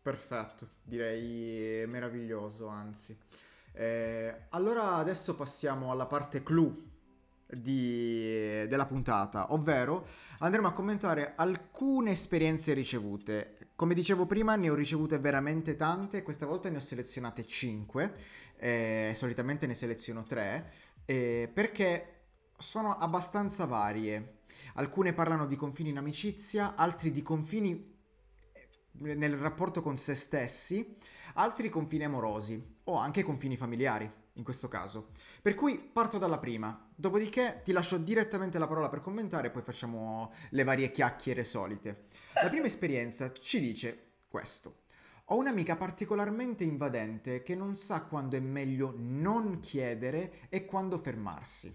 [0.00, 3.16] Perfetto, direi meraviglioso, anzi.
[3.72, 6.92] Eh, allora adesso passiamo alla parte clou
[7.46, 10.06] di, della puntata, ovvero
[10.38, 16.46] andremo a commentare alcune esperienze ricevute come dicevo prima, ne ho ricevute veramente tante, questa
[16.46, 18.14] volta ne ho selezionate 5,
[18.56, 20.72] eh, solitamente ne seleziono 3,
[21.04, 24.38] eh, perché sono abbastanza varie.
[24.74, 27.98] Alcune parlano di confini in amicizia, altri di confini
[28.52, 30.96] eh, nel rapporto con se stessi,
[31.34, 35.10] altri confini amorosi o anche confini familiari in questo caso.
[35.44, 39.60] Per cui parto dalla prima, dopodiché ti lascio direttamente la parola per commentare e poi
[39.60, 42.06] facciamo le varie chiacchiere solite.
[42.42, 44.84] La prima esperienza ci dice questo.
[45.26, 51.70] Ho un'amica particolarmente invadente che non sa quando è meglio non chiedere e quando fermarsi.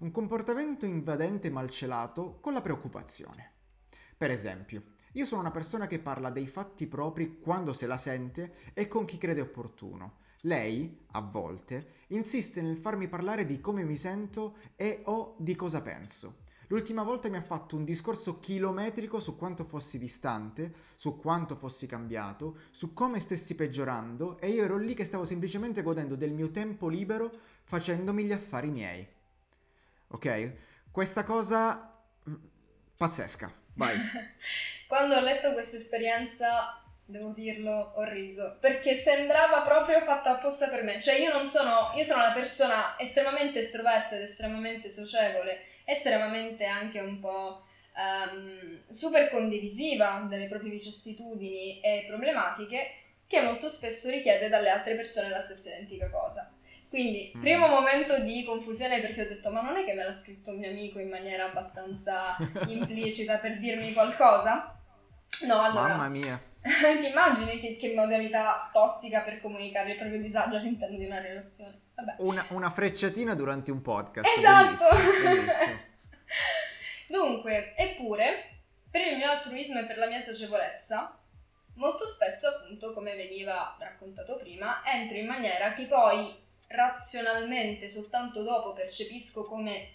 [0.00, 3.52] Un comportamento invadente malcelato con la preoccupazione.
[4.16, 8.72] Per esempio, io sono una persona che parla dei fatti propri quando se la sente
[8.74, 10.16] e con chi crede opportuno.
[10.44, 15.82] Lei, a volte, insiste nel farmi parlare di come mi sento e o di cosa
[15.82, 16.40] penso.
[16.66, 21.86] L'ultima volta mi ha fatto un discorso chilometrico su quanto fossi distante, su quanto fossi
[21.86, 26.50] cambiato, su come stessi peggiorando e io ero lì che stavo semplicemente godendo del mio
[26.50, 27.30] tempo libero
[27.64, 29.06] facendomi gli affari miei.
[30.08, 30.52] Ok?
[30.90, 32.34] Questa cosa mm,
[32.96, 33.52] pazzesca.
[33.74, 33.96] Vai.
[34.88, 36.81] Quando ho letto questa esperienza,
[37.12, 41.00] devo dirlo, ho riso, perché sembrava proprio fatta apposta per me.
[41.00, 47.00] Cioè io non sono, io sono una persona estremamente estroversa ed estremamente socievole estremamente anche
[47.00, 47.64] un po'
[47.96, 52.94] um, super condivisiva delle proprie vicissitudini e problematiche
[53.26, 56.52] che molto spesso richiede dalle altre persone la stessa identica cosa.
[56.88, 57.40] Quindi, mm.
[57.40, 60.58] primo momento di confusione perché ho detto ma non è che me l'ha scritto un
[60.58, 62.36] mio amico in maniera abbastanza
[62.68, 64.76] implicita per dirmi qualcosa?
[65.40, 65.88] No, allora...
[65.88, 66.40] Mamma mia!
[66.62, 71.80] ti immagini che, che, modalità tossica per comunicare il proprio disagio all'interno di una relazione?
[72.18, 74.28] Una, una, frecciatina durante un podcast.
[74.36, 74.96] Esatto!
[74.96, 75.80] Bellissimo, bellissimo.
[77.08, 78.60] Dunque, eppure,
[78.90, 81.18] per il mio altruismo e per la mia socievolezza,
[81.74, 88.72] molto spesso, appunto, come veniva raccontato prima, entro in maniera che poi razionalmente soltanto dopo
[88.72, 89.94] percepisco come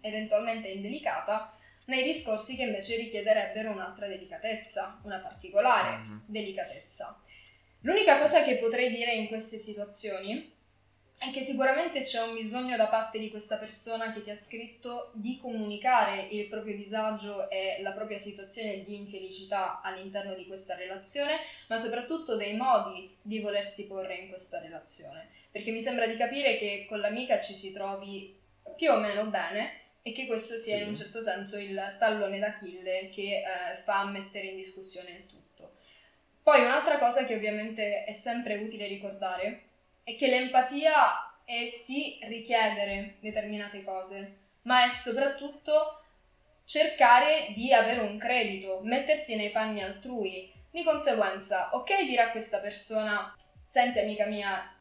[0.00, 1.52] eventualmente indelicata
[1.86, 6.18] nei discorsi che invece richiederebbero un'altra delicatezza, una particolare mm-hmm.
[6.26, 7.20] delicatezza.
[7.80, 10.54] L'unica cosa che potrei dire in queste situazioni
[11.18, 15.12] è che sicuramente c'è un bisogno da parte di questa persona che ti ha scritto
[15.14, 21.38] di comunicare il proprio disagio e la propria situazione di infelicità all'interno di questa relazione,
[21.68, 25.28] ma soprattutto dei modi di volersi porre in questa relazione.
[25.50, 28.38] Perché mi sembra di capire che con l'amica ci si trovi
[28.76, 30.82] più o meno bene e che questo sia sì.
[30.82, 35.72] in un certo senso il tallone d'Achille che eh, fa mettere in discussione il tutto.
[36.44, 39.62] Poi un'altra cosa che ovviamente è sempre utile ricordare
[40.04, 46.04] è che l'empatia è sì richiedere determinate cose, ma è soprattutto
[46.64, 50.52] cercare di avere un credito, mettersi nei panni altrui.
[50.70, 53.34] Di conseguenza, ok dire a questa persona,
[53.64, 54.72] senti amica mia,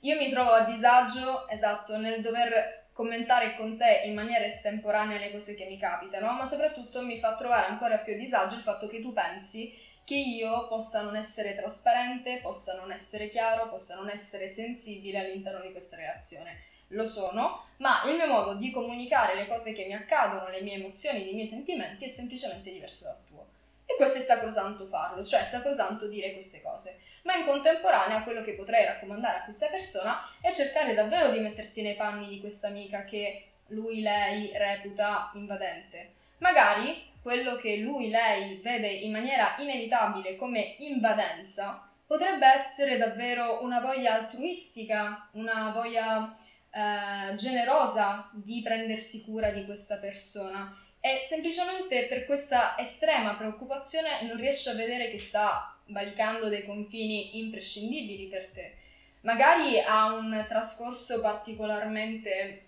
[0.00, 5.30] io mi trovo a disagio, esatto, nel dover commentare con te in maniera estemporanea le
[5.30, 8.88] cose che mi capitano, ma soprattutto mi fa trovare ancora più a disagio il fatto
[8.88, 14.08] che tu pensi che io possa non essere trasparente, possa non essere chiaro, possa non
[14.08, 16.62] essere sensibile all'interno di questa relazione.
[16.90, 20.76] Lo sono, ma il mio modo di comunicare le cose che mi accadono, le mie
[20.76, 23.46] emozioni, i miei sentimenti è semplicemente diverso dal tuo.
[23.84, 28.42] E questo è sacrosanto farlo, cioè è sacrosanto dire queste cose ma in contemporanea quello
[28.42, 32.68] che potrei raccomandare a questa persona è cercare davvero di mettersi nei panni di questa
[32.68, 36.12] amica che lui, lei reputa invadente.
[36.38, 43.80] Magari quello che lui, lei vede in maniera inevitabile come invadenza potrebbe essere davvero una
[43.80, 46.32] voglia altruistica, una voglia
[46.70, 54.36] eh, generosa di prendersi cura di questa persona e semplicemente per questa estrema preoccupazione non
[54.36, 58.74] riesce a vedere che sta valicando dei confini imprescindibili per te.
[59.22, 62.62] Magari ha un trascorso particolarmente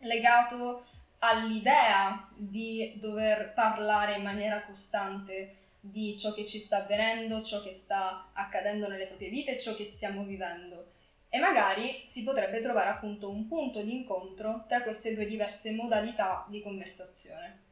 [0.00, 0.84] legato
[1.20, 7.72] all'idea di dover parlare in maniera costante di ciò che ci sta avvenendo, ciò che
[7.72, 10.92] sta accadendo nelle proprie vite, ciò che stiamo vivendo.
[11.28, 16.46] E magari si potrebbe trovare appunto un punto di incontro tra queste due diverse modalità
[16.48, 17.62] di conversazione.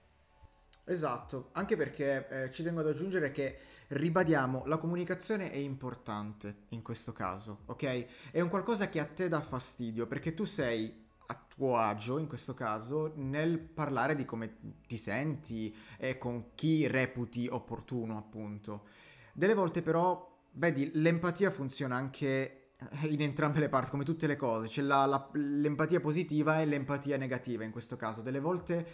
[0.84, 3.56] Esatto, anche perché eh, ci tengo ad aggiungere che
[3.92, 8.30] ribadiamo, la comunicazione è importante in questo caso, ok?
[8.30, 12.26] È un qualcosa che a te dà fastidio perché tu sei a tuo agio in
[12.26, 18.86] questo caso nel parlare di come ti senti e con chi reputi opportuno, appunto.
[19.32, 22.70] Delle volte però, vedi, l'empatia funziona anche
[23.02, 24.68] in entrambe le parti, come tutte le cose.
[24.68, 28.22] C'è la, la, l'empatia positiva e l'empatia negativa in questo caso.
[28.22, 28.86] Delle volte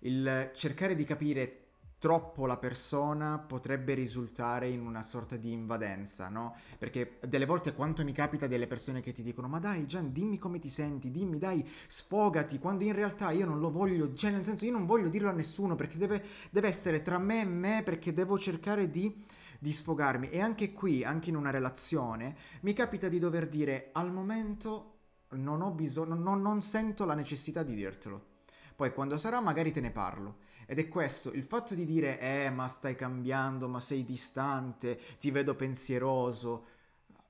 [0.00, 1.63] il cercare di capire
[2.04, 6.54] troppo la persona potrebbe risultare in una sorta di invadenza, no?
[6.76, 10.36] Perché delle volte quanto mi capita delle persone che ti dicono ma dai Gian dimmi
[10.36, 14.44] come ti senti, dimmi dai sfogati, quando in realtà io non lo voglio, cioè nel
[14.44, 17.80] senso io non voglio dirlo a nessuno perché deve, deve essere tra me e me
[17.82, 19.24] perché devo cercare di,
[19.58, 24.12] di sfogarmi e anche qui, anche in una relazione, mi capita di dover dire al
[24.12, 24.96] momento
[25.30, 28.32] non ho bisogno, non, non sento la necessità di dirtelo.
[28.76, 32.50] Poi quando sarà magari te ne parlo ed è questo, il fatto di dire, eh,
[32.50, 36.66] ma stai cambiando, ma sei distante, ti vedo pensieroso,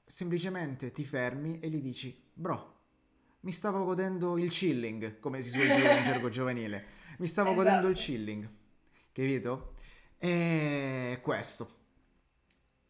[0.07, 2.73] semplicemente ti fermi e gli dici, bro,
[3.41, 6.87] mi stavo godendo il chilling, come si suol dire in gergo giovanile,
[7.19, 7.65] mi stavo esatto.
[7.65, 8.49] godendo il chilling,
[9.13, 9.75] capito?
[10.19, 11.83] E questo.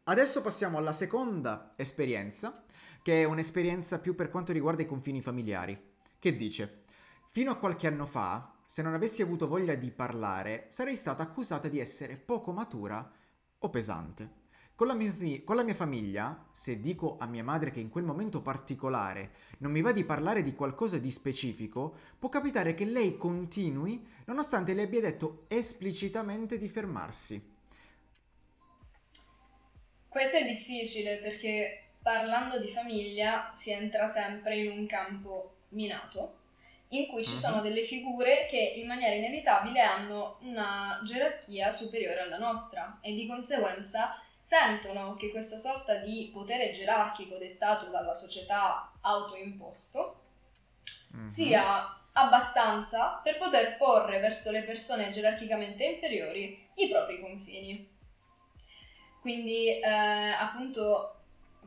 [0.05, 2.65] Adesso passiamo alla seconda esperienza,
[3.03, 6.85] che è un'esperienza più per quanto riguarda i confini familiari, che dice,
[7.31, 11.69] fino a qualche anno fa se non avessi avuto voglia di parlare, sarei stata accusata
[11.69, 13.11] di essere poco matura
[13.59, 14.43] o pesante.
[14.77, 18.03] Con la, mia, con la, mia, famiglia, se dico a mia madre che in quel
[18.03, 23.17] momento particolare non mi va di parlare di qualcosa di specifico, può capitare che lei
[23.17, 27.53] continui nonostante le abbia detto esplicitamente di fermarsi.
[30.09, 36.43] Questo è difficile perché parlando di famiglia si entra sempre in un campo minato
[36.97, 37.63] in cui ci sono mhm.
[37.63, 44.15] delle figure che in maniera inevitabile hanno una gerarchia superiore alla nostra e di conseguenza
[44.41, 50.15] sentono che questa sorta di potere gerarchico dettato dalla società autoimposto
[51.17, 51.25] mm-hmm.
[51.25, 57.91] sia abbastanza per poter porre verso le persone gerarchicamente inferiori i propri confini.
[59.23, 61.14] Quindi eh, appunto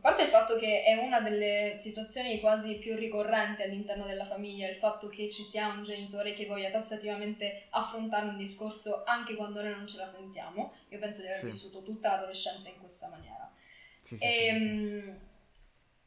[0.07, 4.77] parte il fatto che è una delle situazioni quasi più ricorrenti all'interno della famiglia, il
[4.77, 9.71] fatto che ci sia un genitore che voglia tassativamente affrontare un discorso anche quando noi
[9.71, 11.45] non ce la sentiamo, io penso di aver sì.
[11.47, 13.51] vissuto tutta l'adolescenza in questa maniera.
[13.99, 15.19] Sì, sì, e, ehm,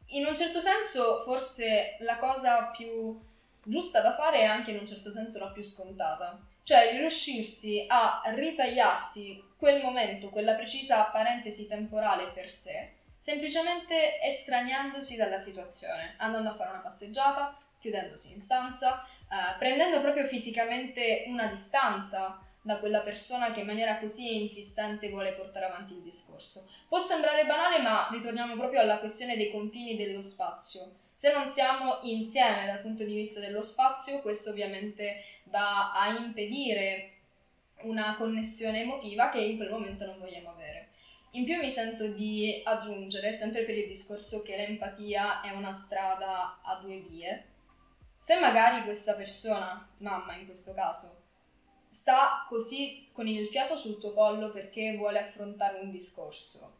[0.06, 3.18] in un certo senso forse la cosa più
[3.66, 8.22] giusta da fare è anche in un certo senso la più scontata, cioè riuscirsi a
[8.28, 16.54] ritagliarsi quel momento, quella precisa parentesi temporale per sé semplicemente estraniandosi dalla situazione, andando a
[16.54, 23.52] fare una passeggiata, chiudendosi in stanza, eh, prendendo proprio fisicamente una distanza da quella persona
[23.52, 26.66] che in maniera così insistente vuole portare avanti il discorso.
[26.88, 30.90] Può sembrare banale, ma ritorniamo proprio alla questione dei confini dello spazio.
[31.14, 37.16] Se non siamo insieme dal punto di vista dello spazio, questo ovviamente va a impedire
[37.82, 40.59] una connessione emotiva che in quel momento non vogliamo avere.
[41.32, 46.60] In più mi sento di aggiungere, sempre per il discorso che l'empatia è una strada
[46.60, 47.44] a due vie,
[48.16, 51.22] se magari questa persona, mamma in questo caso,
[51.88, 56.78] sta così con il fiato sul tuo collo perché vuole affrontare un discorso,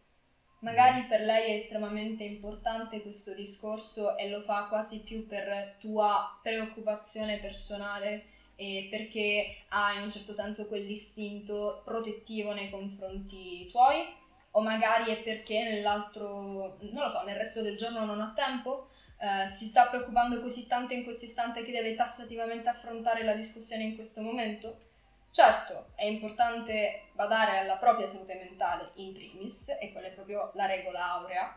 [0.61, 6.40] magari per lei è estremamente importante questo discorso e lo fa quasi più per tua
[6.42, 8.24] preoccupazione personale
[8.57, 14.18] e perché ha in un certo senso quell'istinto protettivo nei confronti tuoi
[14.53, 18.88] o magari è perché nell'altro, non lo so, nel resto del giorno non ha tempo,
[19.18, 23.82] eh, si sta preoccupando così tanto in questo istante che deve tassativamente affrontare la discussione
[23.82, 24.78] in questo momento.
[25.30, 30.66] Certo, è importante badare alla propria salute mentale in primis, e quella è proprio la
[30.66, 31.55] regola aurea,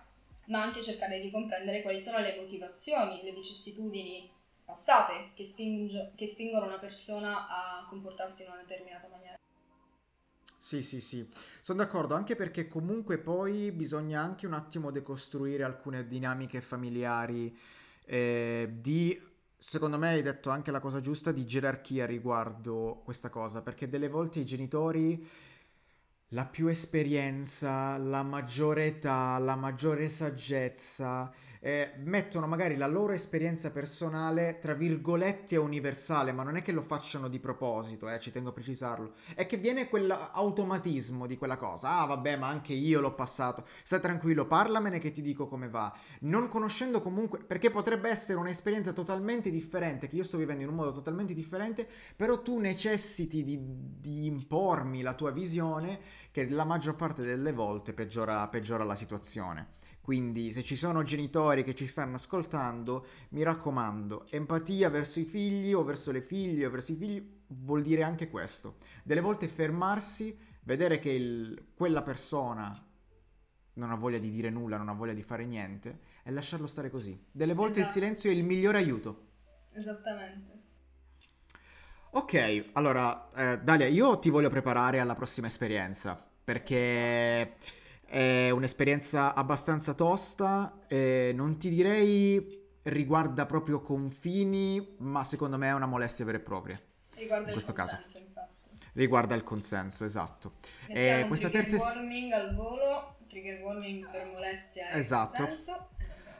[0.47, 4.29] ma anche cercare di comprendere quali sono le motivazioni, le vicissitudini
[4.65, 9.35] passate che, spingo, che spingono una persona a comportarsi in una determinata maniera.
[10.73, 11.27] Sì, sì, sì,
[11.61, 17.55] sono d'accordo, anche perché comunque poi bisogna anche un attimo decostruire alcune dinamiche familiari
[18.05, 19.19] eh, di,
[19.55, 24.09] secondo me hai detto anche la cosa giusta, di gerarchia riguardo questa cosa, perché delle
[24.09, 25.23] volte i genitori,
[26.29, 31.31] la più esperienza, la maggiore età, la maggiore saggezza
[31.65, 36.81] eh, mettono magari la loro esperienza personale, tra virgolette, universale, ma non è che lo
[36.81, 42.01] facciano di proposito, eh, ci tengo a precisarlo, è che viene quell'automatismo di quella cosa,
[42.01, 45.95] ah vabbè, ma anche io l'ho passato, stai tranquillo, parlamene che ti dico come va,
[46.21, 50.75] non conoscendo comunque, perché potrebbe essere un'esperienza totalmente differente, che io sto vivendo in un
[50.75, 55.97] modo totalmente differente, però tu necessiti di, di impormi la tua visione,
[56.29, 59.75] che la maggior parte delle volte peggiora, peggiora la situazione.
[60.03, 65.71] Quindi se ci sono genitori che ci stanno ascoltando, mi raccomando, empatia verso i figli
[65.71, 68.75] o verso le figlie o verso i figli vuol dire anche questo.
[69.01, 72.85] Delle volte fermarsi, vedere che il, quella persona
[73.75, 76.89] non ha voglia di dire nulla, non ha voglia di fare niente e lasciarlo stare
[76.89, 77.17] così.
[77.31, 77.87] Delle volte esatto.
[77.87, 79.27] il silenzio è il migliore aiuto.
[79.71, 80.51] Esattamente.
[82.09, 87.55] Ok, allora eh, Dalia, io ti voglio preparare alla prossima esperienza perché...
[88.13, 95.73] È un'esperienza abbastanza tosta, eh, non ti direi riguarda proprio confini, ma secondo me è
[95.73, 96.79] una molestia vera e propria.
[97.15, 97.97] Riguarda in questo caso.
[98.19, 98.77] infatti.
[98.93, 100.57] Riguarda il consenso, esatto.
[100.89, 105.45] Eh, questa terza warning al volo, trigger warning per molestia esatto.
[105.45, 105.89] consenso.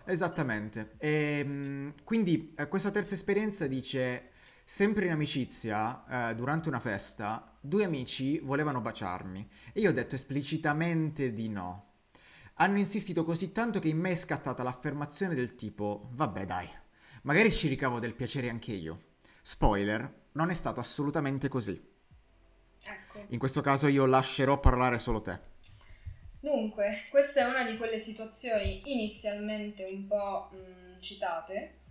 [0.06, 0.92] Esattamente.
[1.00, 4.33] E, ehm, quindi eh, questa terza esperienza dice
[4.66, 10.16] Sempre in amicizia, eh, durante una festa, due amici volevano baciarmi e io ho detto
[10.16, 11.92] esplicitamente di no.
[12.56, 16.70] Hanno insistito così tanto che in me è scattata l'affermazione del tipo, vabbè dai,
[17.24, 19.12] magari ci ricavo del piacere anche io.
[19.42, 21.92] Spoiler, non è stato assolutamente così.
[22.86, 23.26] Ecco.
[23.28, 25.52] In questo caso io lascerò parlare solo te.
[26.40, 31.83] Dunque, questa è una di quelle situazioni inizialmente un po' mh, citate,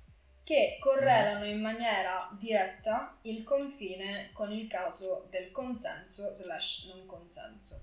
[0.45, 7.83] che correlano in maniera diretta il confine con il caso del consenso slash non consenso.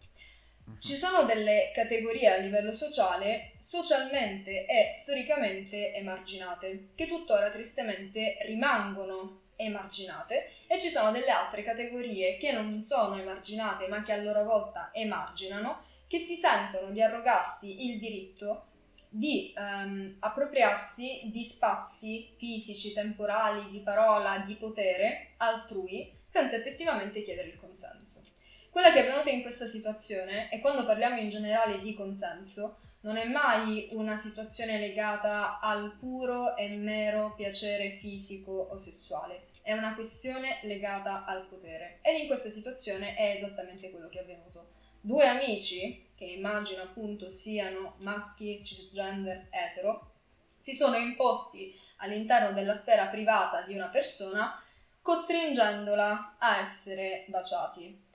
[0.66, 0.80] Mhm.
[0.82, 9.42] Ci sono delle categorie a livello sociale socialmente e storicamente emarginate, che tuttora tristemente rimangono
[9.56, 14.44] emarginate, e ci sono delle altre categorie che non sono emarginate ma che a loro
[14.44, 18.69] volta emarginano, che si sentono di arrogarsi il diritto
[19.10, 27.50] di um, appropriarsi di spazi fisici, temporali, di parola, di potere altrui senza effettivamente chiedere
[27.50, 28.24] il consenso.
[28.70, 33.18] Quella che è avvenuta in questa situazione, e quando parliamo in generale di consenso, non
[33.18, 39.96] è mai una situazione legata al puro e mero piacere fisico o sessuale, è una
[39.96, 42.00] questione legata al potere.
[42.02, 44.68] Ed in questa situazione è esattamente quello che è avvenuto.
[45.02, 50.12] Due amici che immagino appunto siano maschi, cisgender, etero,
[50.58, 54.62] si sono imposti all'interno della sfera privata di una persona
[55.02, 58.08] costringendola a essere baciati.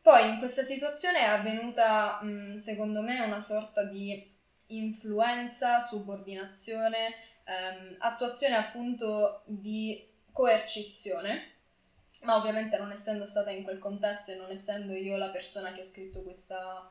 [0.00, 2.18] Poi in questa situazione è avvenuta,
[2.56, 4.26] secondo me, una sorta di
[4.68, 11.56] influenza, subordinazione, ehm, attuazione appunto di coercizione,
[12.22, 15.80] ma ovviamente non essendo stata in quel contesto e non essendo io la persona che
[15.80, 16.90] ha scritto questa,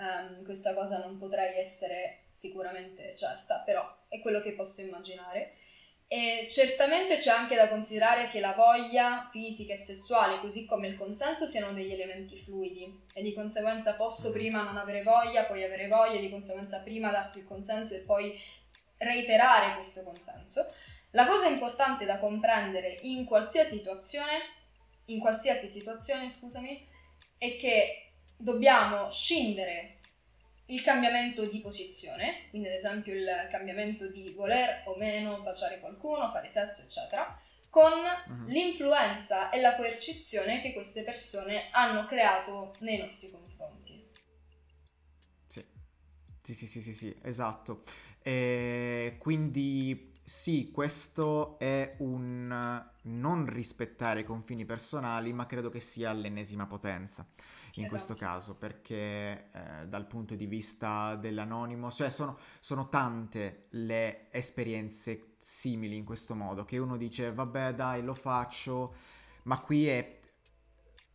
[0.00, 5.56] um, questa cosa non potrei essere sicuramente certa, però è quello che posso immaginare.
[6.12, 10.96] E certamente c'è anche da considerare che la voglia fisica e sessuale, così come il
[10.96, 14.32] consenso, siano degli elementi fluidi e di conseguenza posso mm.
[14.32, 18.36] prima non avere voglia, poi avere voglia, di conseguenza prima darti il consenso e poi
[18.96, 20.72] reiterare questo consenso.
[21.12, 24.32] La cosa importante da comprendere in qualsiasi situazione,
[25.06, 26.88] in qualsiasi situazione, scusami,
[27.38, 28.09] è che
[28.40, 29.98] dobbiamo scindere
[30.66, 36.30] il cambiamento di posizione, quindi ad esempio il cambiamento di voler o meno baciare qualcuno,
[36.30, 37.38] fare sesso, eccetera,
[37.68, 38.44] con uh-huh.
[38.46, 44.08] l'influenza e la coercizione che queste persone hanno creato nei nostri confronti.
[45.46, 45.64] Sì,
[46.42, 47.82] sì, sì, sì, sì, sì esatto.
[48.22, 56.12] E quindi sì, questo è un non rispettare i confini personali, ma credo che sia
[56.12, 57.26] l'ennesima potenza
[57.74, 57.88] in esatto.
[57.88, 65.34] questo caso, perché eh, dal punto di vista dell'anonimo, cioè sono, sono, tante le esperienze
[65.38, 68.94] simili in questo modo, che uno dice vabbè dai lo faccio,
[69.44, 70.18] ma qui è,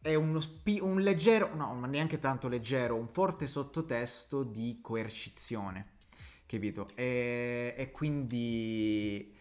[0.02, 5.98] è uno spi- un leggero, no, ma neanche tanto leggero, un forte sottotesto di coercizione,
[6.45, 6.90] capito?
[6.95, 9.34] E, e quindi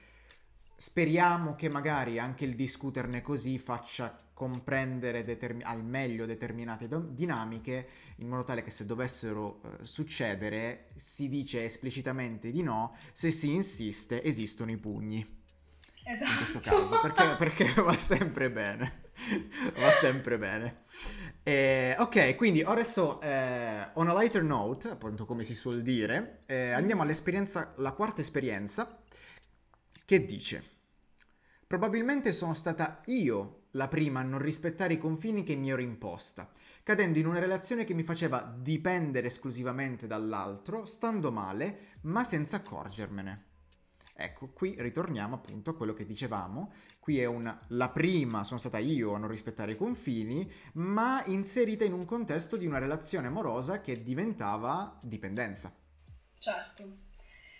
[0.77, 7.89] speriamo che magari anche il discuterne così faccia comprendere determi- al meglio determinate do- dinamiche
[8.17, 13.51] in modo tale che se dovessero uh, succedere si dice esplicitamente di no, se si
[13.55, 15.43] insiste esistono i pugni.
[16.07, 16.31] Esatto.
[16.31, 19.03] In questo caso, perché, perché va sempre bene.
[19.81, 20.75] va sempre bene.
[21.43, 26.73] Eh, ok, quindi adesso eh, on a lighter note, appunto come si suol dire, eh,
[26.73, 29.03] andiamo all'esperienza, la quarta esperienza,
[30.05, 30.63] che dice,
[31.67, 36.51] probabilmente sono stata io la prima a non rispettare i confini che mi ero imposta,
[36.83, 43.53] cadendo in una relazione che mi faceva dipendere esclusivamente dall'altro, stando male, ma senza accorgermene.
[44.17, 46.73] Ecco, qui ritorniamo appunto a quello che dicevamo.
[47.01, 51.85] Qui è una la prima sono stata io a non rispettare i confini, ma inserita
[51.85, 55.75] in un contesto di una relazione amorosa che diventava dipendenza.
[56.39, 57.13] Certo.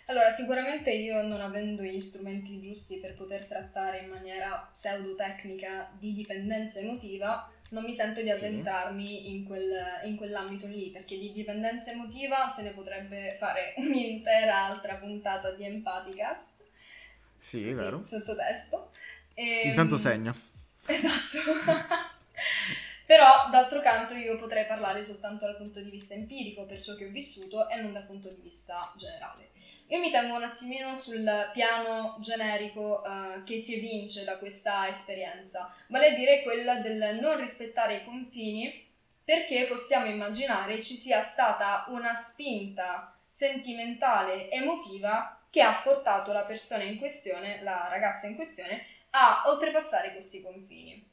[0.07, 6.13] Allora, sicuramente io non avendo gli strumenti giusti per poter trattare in maniera pseudotecnica di
[6.13, 9.35] dipendenza emotiva, non mi sento di addentrarmi sì.
[9.35, 9.73] in, quel,
[10.03, 15.65] in, quell'ambito lì, perché di dipendenza emotiva se ne potrebbe fare un'intera altra puntata di
[15.65, 16.63] Empaticast.
[17.37, 18.03] Sì, è vero.
[18.03, 18.91] Sì, sottotesto.
[19.33, 20.35] E, ehm, Intanto segno.
[20.85, 21.39] Esatto.
[23.05, 27.05] Però, d'altro canto, io potrei parlare soltanto dal punto di vista empirico, per ciò che
[27.05, 29.49] ho vissuto, e non dal punto di vista generale.
[29.87, 35.75] Io mi tengo un attimino sul piano generico uh, che si evince da questa esperienza,
[35.87, 38.83] vale a dire quella del non rispettare i confini
[39.23, 46.83] perché possiamo immaginare ci sia stata una spinta sentimentale, emotiva che ha portato la persona
[46.83, 51.03] in questione, la ragazza in questione, a oltrepassare questi confini.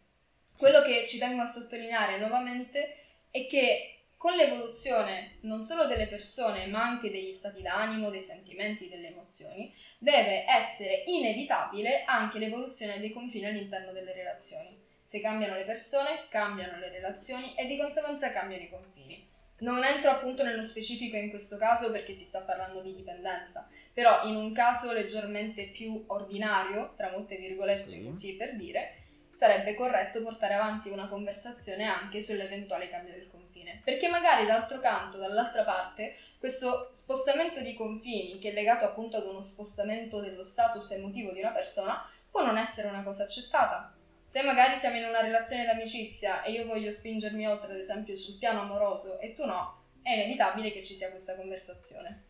[0.56, 6.68] Quello che ci tengo a sottolineare nuovamente è che con l'evoluzione non solo delle persone,
[6.68, 13.10] ma anche degli stati d'animo, dei sentimenti, delle emozioni, deve essere inevitabile anche l'evoluzione dei
[13.10, 14.80] confini all'interno delle relazioni.
[15.02, 19.28] Se cambiano le persone, cambiano le relazioni e di conseguenza cambiano i confini.
[19.58, 24.22] Non entro appunto nello specifico in questo caso perché si sta parlando di dipendenza, però
[24.28, 28.04] in un caso leggermente più ordinario, tra molte virgolette sì.
[28.04, 28.98] così per dire,
[29.32, 33.30] sarebbe corretto portare avanti una conversazione anche sull'eventuale cambio del
[33.62, 39.16] confine perché magari d'altro canto, dall'altra parte, questo spostamento di confini, che è legato appunto
[39.16, 43.94] ad uno spostamento dello status emotivo di una persona, può non essere una cosa accettata.
[44.24, 48.38] Se magari siamo in una relazione d'amicizia e io voglio spingermi oltre, ad esempio, sul
[48.38, 52.24] piano amoroso e tu no, è inevitabile che ci sia questa conversazione.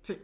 [0.00, 0.18] Sì,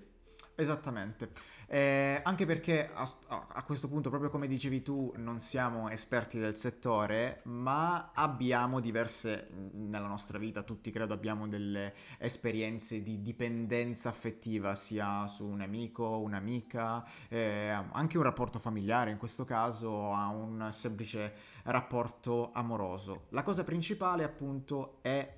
[0.56, 1.30] esattamente.
[1.70, 6.56] Eh, anche perché a, a, questo punto, proprio come dicevi tu, non siamo esperti del
[6.56, 14.74] settore, ma abbiamo diverse, nella nostra vita tutti credo abbiamo delle esperienze di dipendenza affettiva,
[14.76, 20.70] sia su un amico, un'amica, eh, anche un rapporto familiare in questo caso, a un
[20.72, 21.34] semplice
[21.64, 23.26] rapporto amoroso.
[23.30, 25.36] La cosa principale appunto è,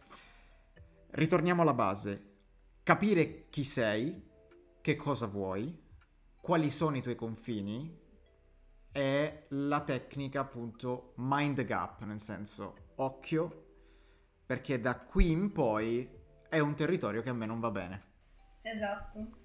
[1.11, 2.29] ritorniamo alla base,
[2.85, 4.29] capire chi sei,
[4.81, 5.80] che cosa vuoi,
[6.41, 7.99] quali sono i tuoi confini
[8.93, 13.67] è la tecnica appunto mind gap, nel senso occhio,
[14.47, 16.09] perché da qui in poi
[16.49, 18.03] è un territorio che a me non va bene.
[18.63, 19.39] Esatto.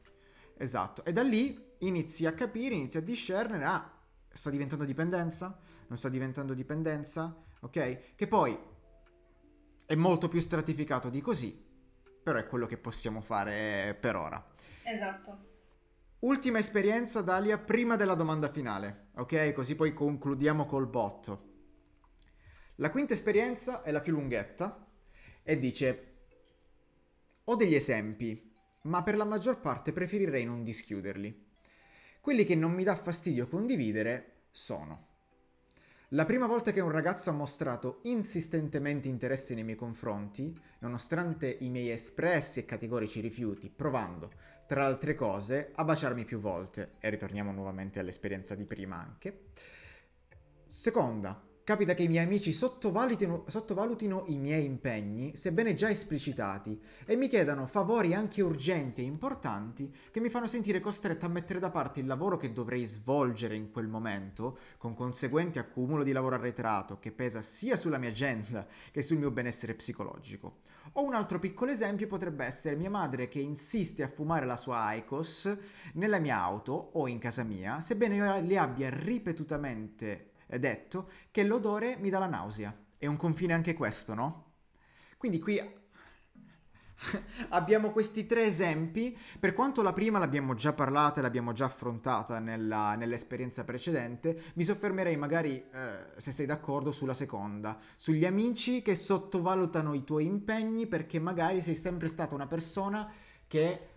[0.57, 3.91] Esatto, e da lì inizi a capire, inizi a discernere, ah,
[4.29, 8.15] sta diventando dipendenza, non sta diventando dipendenza, ok?
[8.15, 8.57] Che poi
[9.85, 11.63] è molto più stratificato di così,
[12.23, 14.43] però è quello che possiamo fare per ora.
[14.83, 15.53] Esatto.
[16.25, 19.53] Ultima esperienza, Dalia, prima della domanda finale, ok?
[19.53, 21.49] Così poi concludiamo col botto.
[22.77, 24.87] La quinta esperienza è la più lunghetta
[25.43, 26.13] e dice:
[27.43, 28.53] Ho degli esempi.
[28.85, 31.45] ma per la maggior parte preferirei non dischiuderli.
[32.21, 35.13] Quelli che non mi dà fastidio condividere sono
[36.09, 41.69] la prima volta che un ragazzo ha mostrato insistentemente interesse nei miei confronti, nonostante i
[41.69, 44.31] miei espressi e categorici rifiuti, provando,
[44.65, 49.45] tra altre cose, a baciarmi più volte, e ritorniamo nuovamente all'esperienza di prima anche.
[50.67, 57.15] Seconda, Capita che i miei amici sottovalutino, sottovalutino, i miei impegni, sebbene già esplicitati, e
[57.15, 61.71] mi chiedano favori anche urgenti e importanti che mi fanno sentire costretto a mettere da
[61.71, 66.99] parte il lavoro che dovrei svolgere in quel momento, con conseguente accumulo di lavoro arretrato
[66.99, 70.57] che pesa sia sulla mia agenda che sul mio benessere psicologico.
[70.91, 74.93] O un altro piccolo esempio potrebbe essere mia madre che insiste a fumare la sua
[74.93, 75.57] ICOS
[75.93, 81.97] nella mia auto o in casa mia, sebbene io le abbia ripetutamente detto che l'odore
[81.99, 82.75] mi dà la nausea.
[82.97, 84.53] È un confine anche questo, no?
[85.17, 85.59] Quindi qui
[87.49, 89.17] abbiamo questi tre esempi.
[89.39, 94.63] Per quanto la prima l'abbiamo già parlata e l'abbiamo già affrontata nella, nell'esperienza precedente, mi
[94.63, 97.77] soffermerei magari, eh, se sei d'accordo, sulla seconda.
[97.95, 103.11] Sugli amici che sottovalutano i tuoi impegni perché magari sei sempre stata una persona
[103.47, 103.94] che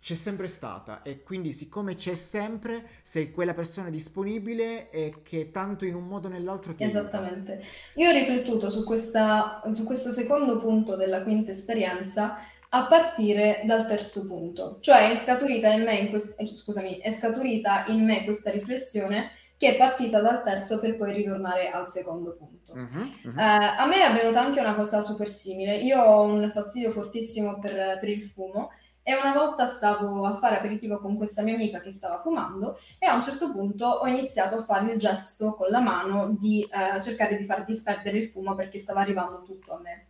[0.00, 5.84] c'è sempre stata e quindi siccome c'è sempre sei quella persona disponibile e che tanto
[5.84, 7.52] in un modo o nell'altro ti Esattamente.
[7.52, 7.66] Aiuta.
[7.96, 12.38] Io ho riflettuto su, questa, su questo secondo punto della quinta esperienza
[12.70, 17.10] a partire dal terzo punto, cioè è scaturita in me, in quest- eh, scusami, è
[17.10, 22.34] scaturita in me questa riflessione che è partita dal terzo per poi ritornare al secondo
[22.36, 22.72] punto.
[22.72, 23.38] Uh-huh, uh-huh.
[23.38, 25.76] Eh, a me è avvenuta anche una cosa super simile.
[25.78, 28.70] Io ho un fastidio fortissimo per, per il fumo
[29.02, 33.06] e una volta stavo a fare aperitivo con questa mia amica che stava fumando e
[33.06, 37.00] a un certo punto ho iniziato a fare il gesto con la mano di eh,
[37.00, 40.06] cercare di far disperdere il fumo perché stava arrivando tutto a me.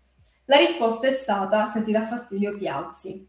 [0.47, 3.29] La risposta è stata, se ti dà fastidio ti alzi.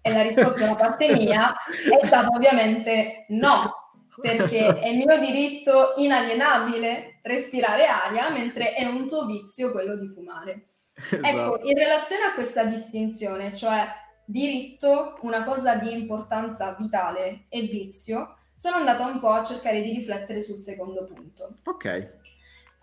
[0.00, 7.20] E la risposta da parte mia è stata ovviamente no, perché è mio diritto inalienabile
[7.22, 10.66] respirare aria, mentre è un tuo vizio quello di fumare.
[11.04, 11.26] Esatto.
[11.26, 13.84] Ecco, in relazione a questa distinzione, cioè
[14.24, 19.92] diritto, una cosa di importanza vitale e vizio, sono andata un po' a cercare di
[19.92, 21.54] riflettere sul secondo punto.
[21.64, 22.22] Ok.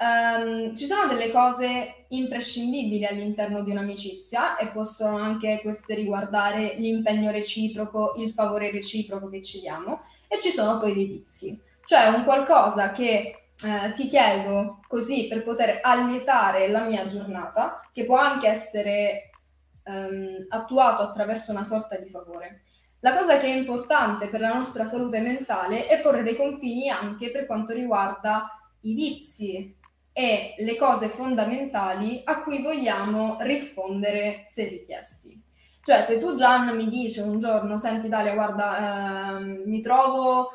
[0.02, 7.30] Um, ci sono delle cose imprescindibili all'interno di un'amicizia e possono anche queste riguardare l'impegno
[7.30, 12.24] reciproco, il favore reciproco che ci diamo e ci sono poi dei vizi, cioè un
[12.24, 18.48] qualcosa che eh, ti chiedo così per poter allietare la mia giornata, che può anche
[18.48, 19.31] essere
[19.84, 22.64] ehm, attuato attraverso una sorta di favore.
[23.00, 27.32] La cosa che è importante per la nostra salute mentale è porre dei confini anche
[27.32, 28.48] per quanto riguarda
[28.82, 29.76] i vizi
[30.14, 35.42] e le cose fondamentali a cui vogliamo rispondere se richiesti.
[35.84, 40.52] Cioè, se tu Gian mi dici un giorno, senti Dalia, guarda, eh, mi trovo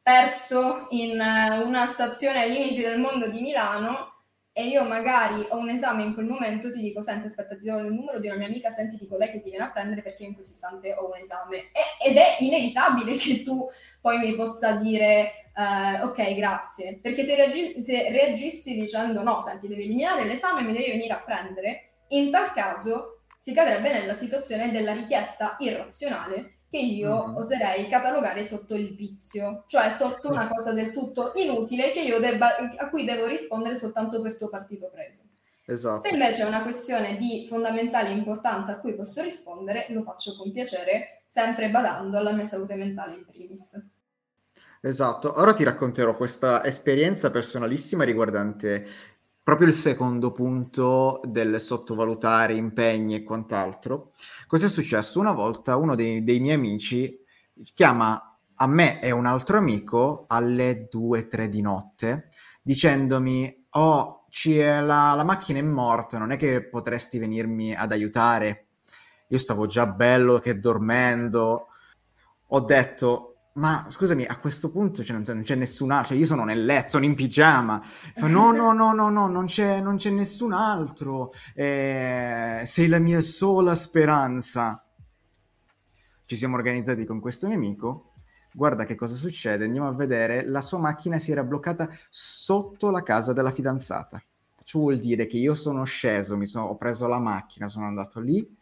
[0.00, 4.17] perso in eh, una stazione ai limiti del mondo di Milano,
[4.58, 7.78] e io magari ho un esame in quel momento, ti dico, senti, aspetta, ti do
[7.78, 10.24] il numero di una mia amica, sentiti con lei che ti viene a prendere perché
[10.24, 11.70] io in questo istante ho un esame.
[11.70, 13.70] E, ed è inevitabile che tu
[14.00, 16.98] poi mi possa dire, uh, ok, grazie.
[17.00, 21.22] Perché se, reagi- se reagissi dicendo, no, senti, devi eliminare l'esame, mi devi venire a
[21.24, 27.36] prendere, in tal caso si cadrebbe nella situazione della richiesta irrazionale che io mm-hmm.
[27.36, 32.56] oserei catalogare sotto il vizio, cioè sotto una cosa del tutto inutile che io debba,
[32.76, 35.22] a cui devo rispondere soltanto per tuo partito preso.
[35.64, 36.00] Esatto.
[36.00, 40.50] Se invece è una questione di fondamentale importanza a cui posso rispondere, lo faccio con
[40.50, 43.90] piacere, sempre badando alla mia salute mentale in primis.
[44.80, 48.86] Esatto, ora ti racconterò questa esperienza personalissima riguardante
[49.48, 54.12] proprio il secondo punto del sottovalutare impegni e quant'altro.
[54.48, 55.20] Cosa è successo?
[55.20, 57.14] Una volta uno dei, dei miei amici
[57.74, 62.30] chiama a me e un altro amico alle 2-3 di notte
[62.62, 68.68] dicendomi oh la, la macchina è morta non è che potresti venirmi ad aiutare
[69.28, 71.66] io stavo già bello che dormendo
[72.46, 73.27] ho detto
[73.58, 76.44] ma scusami, a questo punto cioè, non, c'è, non, c'è, nessun altro, cioè io sono
[76.44, 77.82] nel letto, sono in pigiama.
[78.16, 81.32] No, no, no, no, no, non c'è, non c'è nessun altro.
[81.54, 84.82] Eh, sei la mia sola speranza.
[86.24, 88.12] Ci siamo organizzati con questo mio amico.
[88.52, 90.46] Guarda che cosa succede, andiamo a vedere.
[90.46, 94.22] La sua macchina si era bloccata sotto la casa della fidanzata.
[94.62, 98.56] Ciò vuol dire che io sono sceso, sono, ho preso la macchina, sono andato lì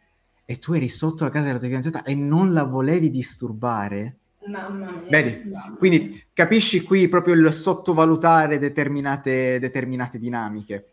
[0.45, 4.19] e tu eri sotto la casa della tua fidanzata e non la volevi disturbare?
[4.47, 5.09] Mamma mia.
[5.09, 5.49] Vedi?
[5.77, 10.91] Quindi capisci qui proprio il sottovalutare determinate, determinate dinamiche.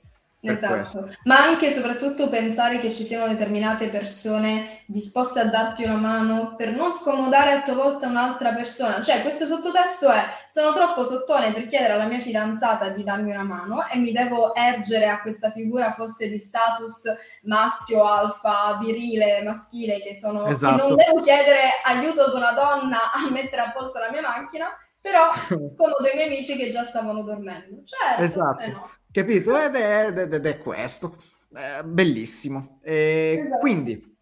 [0.53, 1.17] Esatto, questo.
[1.25, 6.55] ma anche e soprattutto pensare che ci siano determinate persone disposte a darti una mano
[6.57, 9.01] per non scomodare a tua volta un'altra persona.
[9.01, 13.43] Cioè, questo sottotesto è: sono troppo sottone per chiedere alla mia fidanzata di darmi una
[13.43, 17.05] mano e mi devo ergere a questa figura fosse di status
[17.43, 20.75] maschio, alfa, virile, maschile, che sono esatto.
[20.75, 24.67] che non devo chiedere aiuto ad una donna a mettere a posto la mia macchina,
[25.01, 27.83] però scomodo i miei amici che già stavano dormendo.
[27.85, 28.63] Certo, esatto.
[28.63, 28.91] Eh no.
[29.15, 29.57] Capito?
[29.57, 31.17] Ed è, ed è, ed è questo.
[31.53, 32.81] Eh, bellissimo.
[32.83, 33.59] E esatto.
[33.61, 34.17] quindi,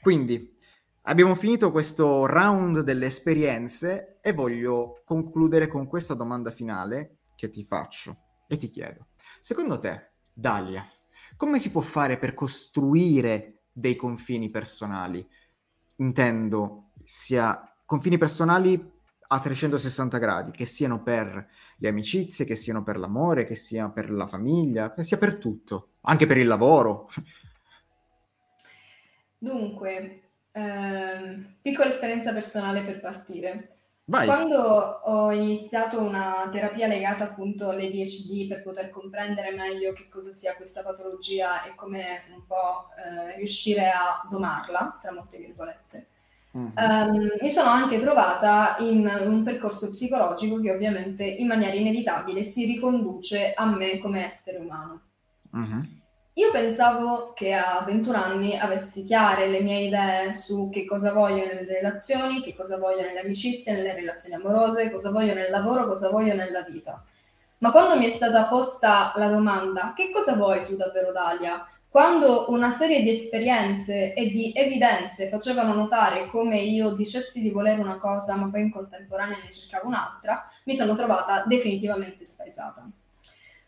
[0.00, 0.58] quindi,
[1.02, 7.62] abbiamo finito questo round delle esperienze e voglio concludere con questa domanda finale che ti
[7.62, 8.16] faccio
[8.48, 9.10] e ti chiedo.
[9.40, 10.84] Secondo te, Dalia,
[11.36, 15.24] come si può fare per costruire dei confini personali?
[15.98, 18.90] Intendo sia confini personali
[19.32, 21.48] a 360 gradi, che siano per
[21.78, 25.92] le amicizie, che siano per l'amore, che sia per la famiglia, che sia per tutto,
[26.02, 27.08] anche per il lavoro.
[29.38, 30.20] Dunque,
[30.52, 33.68] ehm, piccola esperienza personale per partire.
[34.04, 34.26] Vai.
[34.26, 40.54] Quando ho iniziato una terapia legata appunto all'ADHD per poter comprendere meglio che cosa sia
[40.54, 46.08] questa patologia e come un po' eh, riuscire a domarla, tra molte virgolette,
[46.56, 46.72] Mm-hmm.
[46.76, 52.66] Um, mi sono anche trovata in un percorso psicologico che ovviamente in maniera inevitabile si
[52.66, 55.00] riconduce a me come essere umano.
[55.56, 55.80] Mm-hmm.
[56.34, 61.44] Io pensavo che a 21 anni avessi chiare le mie idee su che cosa voglio
[61.44, 66.08] nelle relazioni, che cosa voglio nelle amicizie, nelle relazioni amorose, cosa voglio nel lavoro, cosa
[66.08, 67.04] voglio nella vita.
[67.58, 71.66] Ma quando mi è stata posta la domanda che cosa vuoi tu davvero Dalia?
[71.92, 77.82] Quando una serie di esperienze e di evidenze facevano notare come io dicessi di volere
[77.82, 82.88] una cosa, ma poi in contemporanea ne cercavo un'altra, mi sono trovata definitivamente spaesata.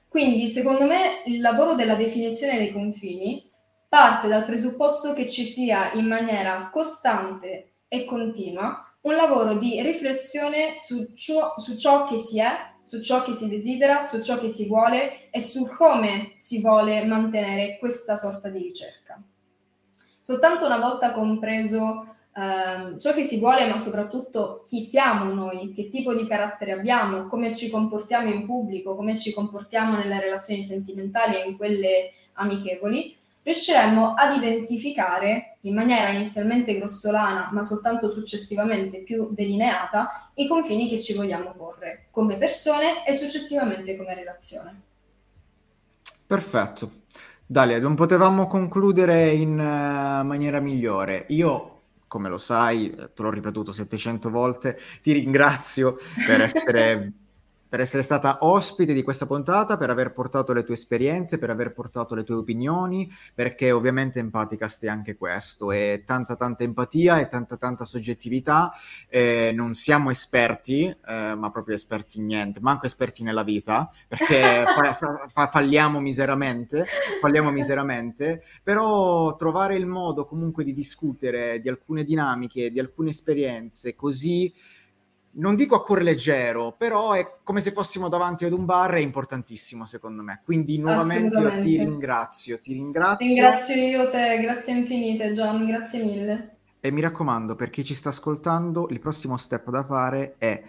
[0.09, 3.47] Quindi, secondo me, il lavoro della definizione dei confini
[3.87, 10.77] parte dal presupposto che ci sia in maniera costante e continua un lavoro di riflessione
[10.79, 14.49] su ciò, su ciò che si è su ciò che si desidera, su ciò che
[14.49, 19.21] si vuole e su come si vuole mantenere questa sorta di ricerca.
[20.21, 25.89] Soltanto una volta compreso eh, ciò che si vuole, ma soprattutto chi siamo noi, che
[25.89, 31.35] tipo di carattere abbiamo, come ci comportiamo in pubblico, come ci comportiamo nelle relazioni sentimentali
[31.35, 39.29] e in quelle amichevoli, riusciremmo ad identificare in maniera inizialmente grossolana, ma soltanto successivamente più
[39.33, 44.81] delineata, i confini che ci vogliamo porre come persone e successivamente come relazione.
[46.27, 47.03] Perfetto.
[47.47, 51.27] Dalia, non potevamo concludere in uh, maniera migliore.
[51.29, 57.13] Io, come lo sai, te l'ho ripetuto 700 volte, ti ringrazio per essere
[57.75, 61.73] per essere stata ospite di questa puntata, per aver portato le tue esperienze, per aver
[61.73, 67.27] portato le tue opinioni, perché ovviamente Empaticast è anche questo, è tanta tanta empatia e
[67.27, 68.73] tanta tanta soggettività,
[69.09, 74.63] eh, non siamo esperti, eh, ma proprio esperti in niente, manco esperti nella vita, perché
[74.71, 74.93] fa,
[75.27, 76.85] fa, falliamo miseramente,
[77.21, 83.97] falliamo miseramente, però trovare il modo comunque di discutere di alcune dinamiche, di alcune esperienze
[83.97, 84.55] così
[85.37, 89.01] non dico a cuore leggero, però è come se fossimo davanti ad un bar, è
[89.01, 90.43] importantissimo secondo me.
[90.45, 93.27] Quindi nuovamente io ti ringrazio, ti ringrazio.
[93.27, 96.57] Ringrazio io te, grazie infinite John, grazie mille.
[96.81, 100.63] E mi raccomando, per chi ci sta ascoltando, il prossimo step da fare è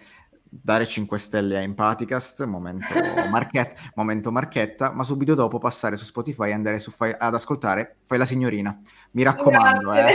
[0.48, 2.86] dare 5 stelle a Empaticast, momento,
[3.30, 7.96] marchetta, momento marchetta, ma subito dopo passare su Spotify e andare su fai, ad ascoltare
[8.04, 8.78] Fai la signorina.
[9.12, 10.12] Mi raccomando, eh.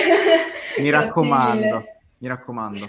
[0.79, 1.83] Mi raccomando,
[2.17, 2.87] mi raccomando.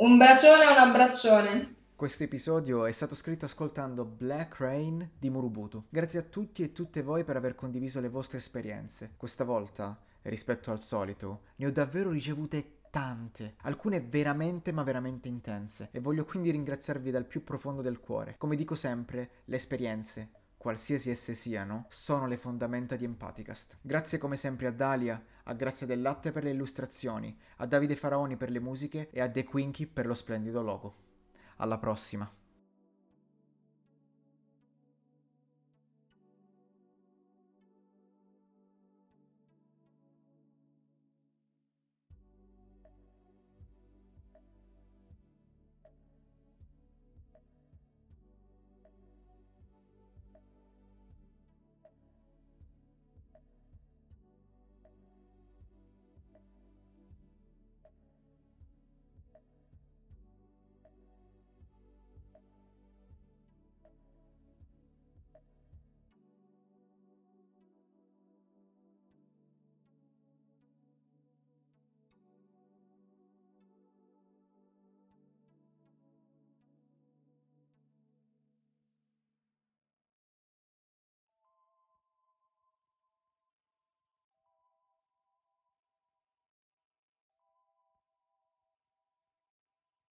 [0.00, 1.74] Un bacione e un abbraccione.
[1.96, 5.86] Questo episodio è stato scritto ascoltando Black Rain di Murubutu.
[5.88, 9.14] Grazie a tutti e tutte voi per aver condiviso le vostre esperienze.
[9.16, 15.88] Questa volta, rispetto al solito, ne ho davvero ricevute tante, alcune veramente ma veramente intense
[15.90, 18.36] e voglio quindi ringraziarvi dal più profondo del cuore.
[18.38, 23.78] Come dico sempre, le esperienze, qualsiasi esse siano, sono le fondamenta di Empaticast.
[23.80, 28.36] Grazie come sempre a Dalia, a Grazia del Latte per le illustrazioni, a Davide Faraoni
[28.36, 30.94] per le musiche e a The Quinky per lo splendido logo.
[31.56, 32.30] Alla prossima!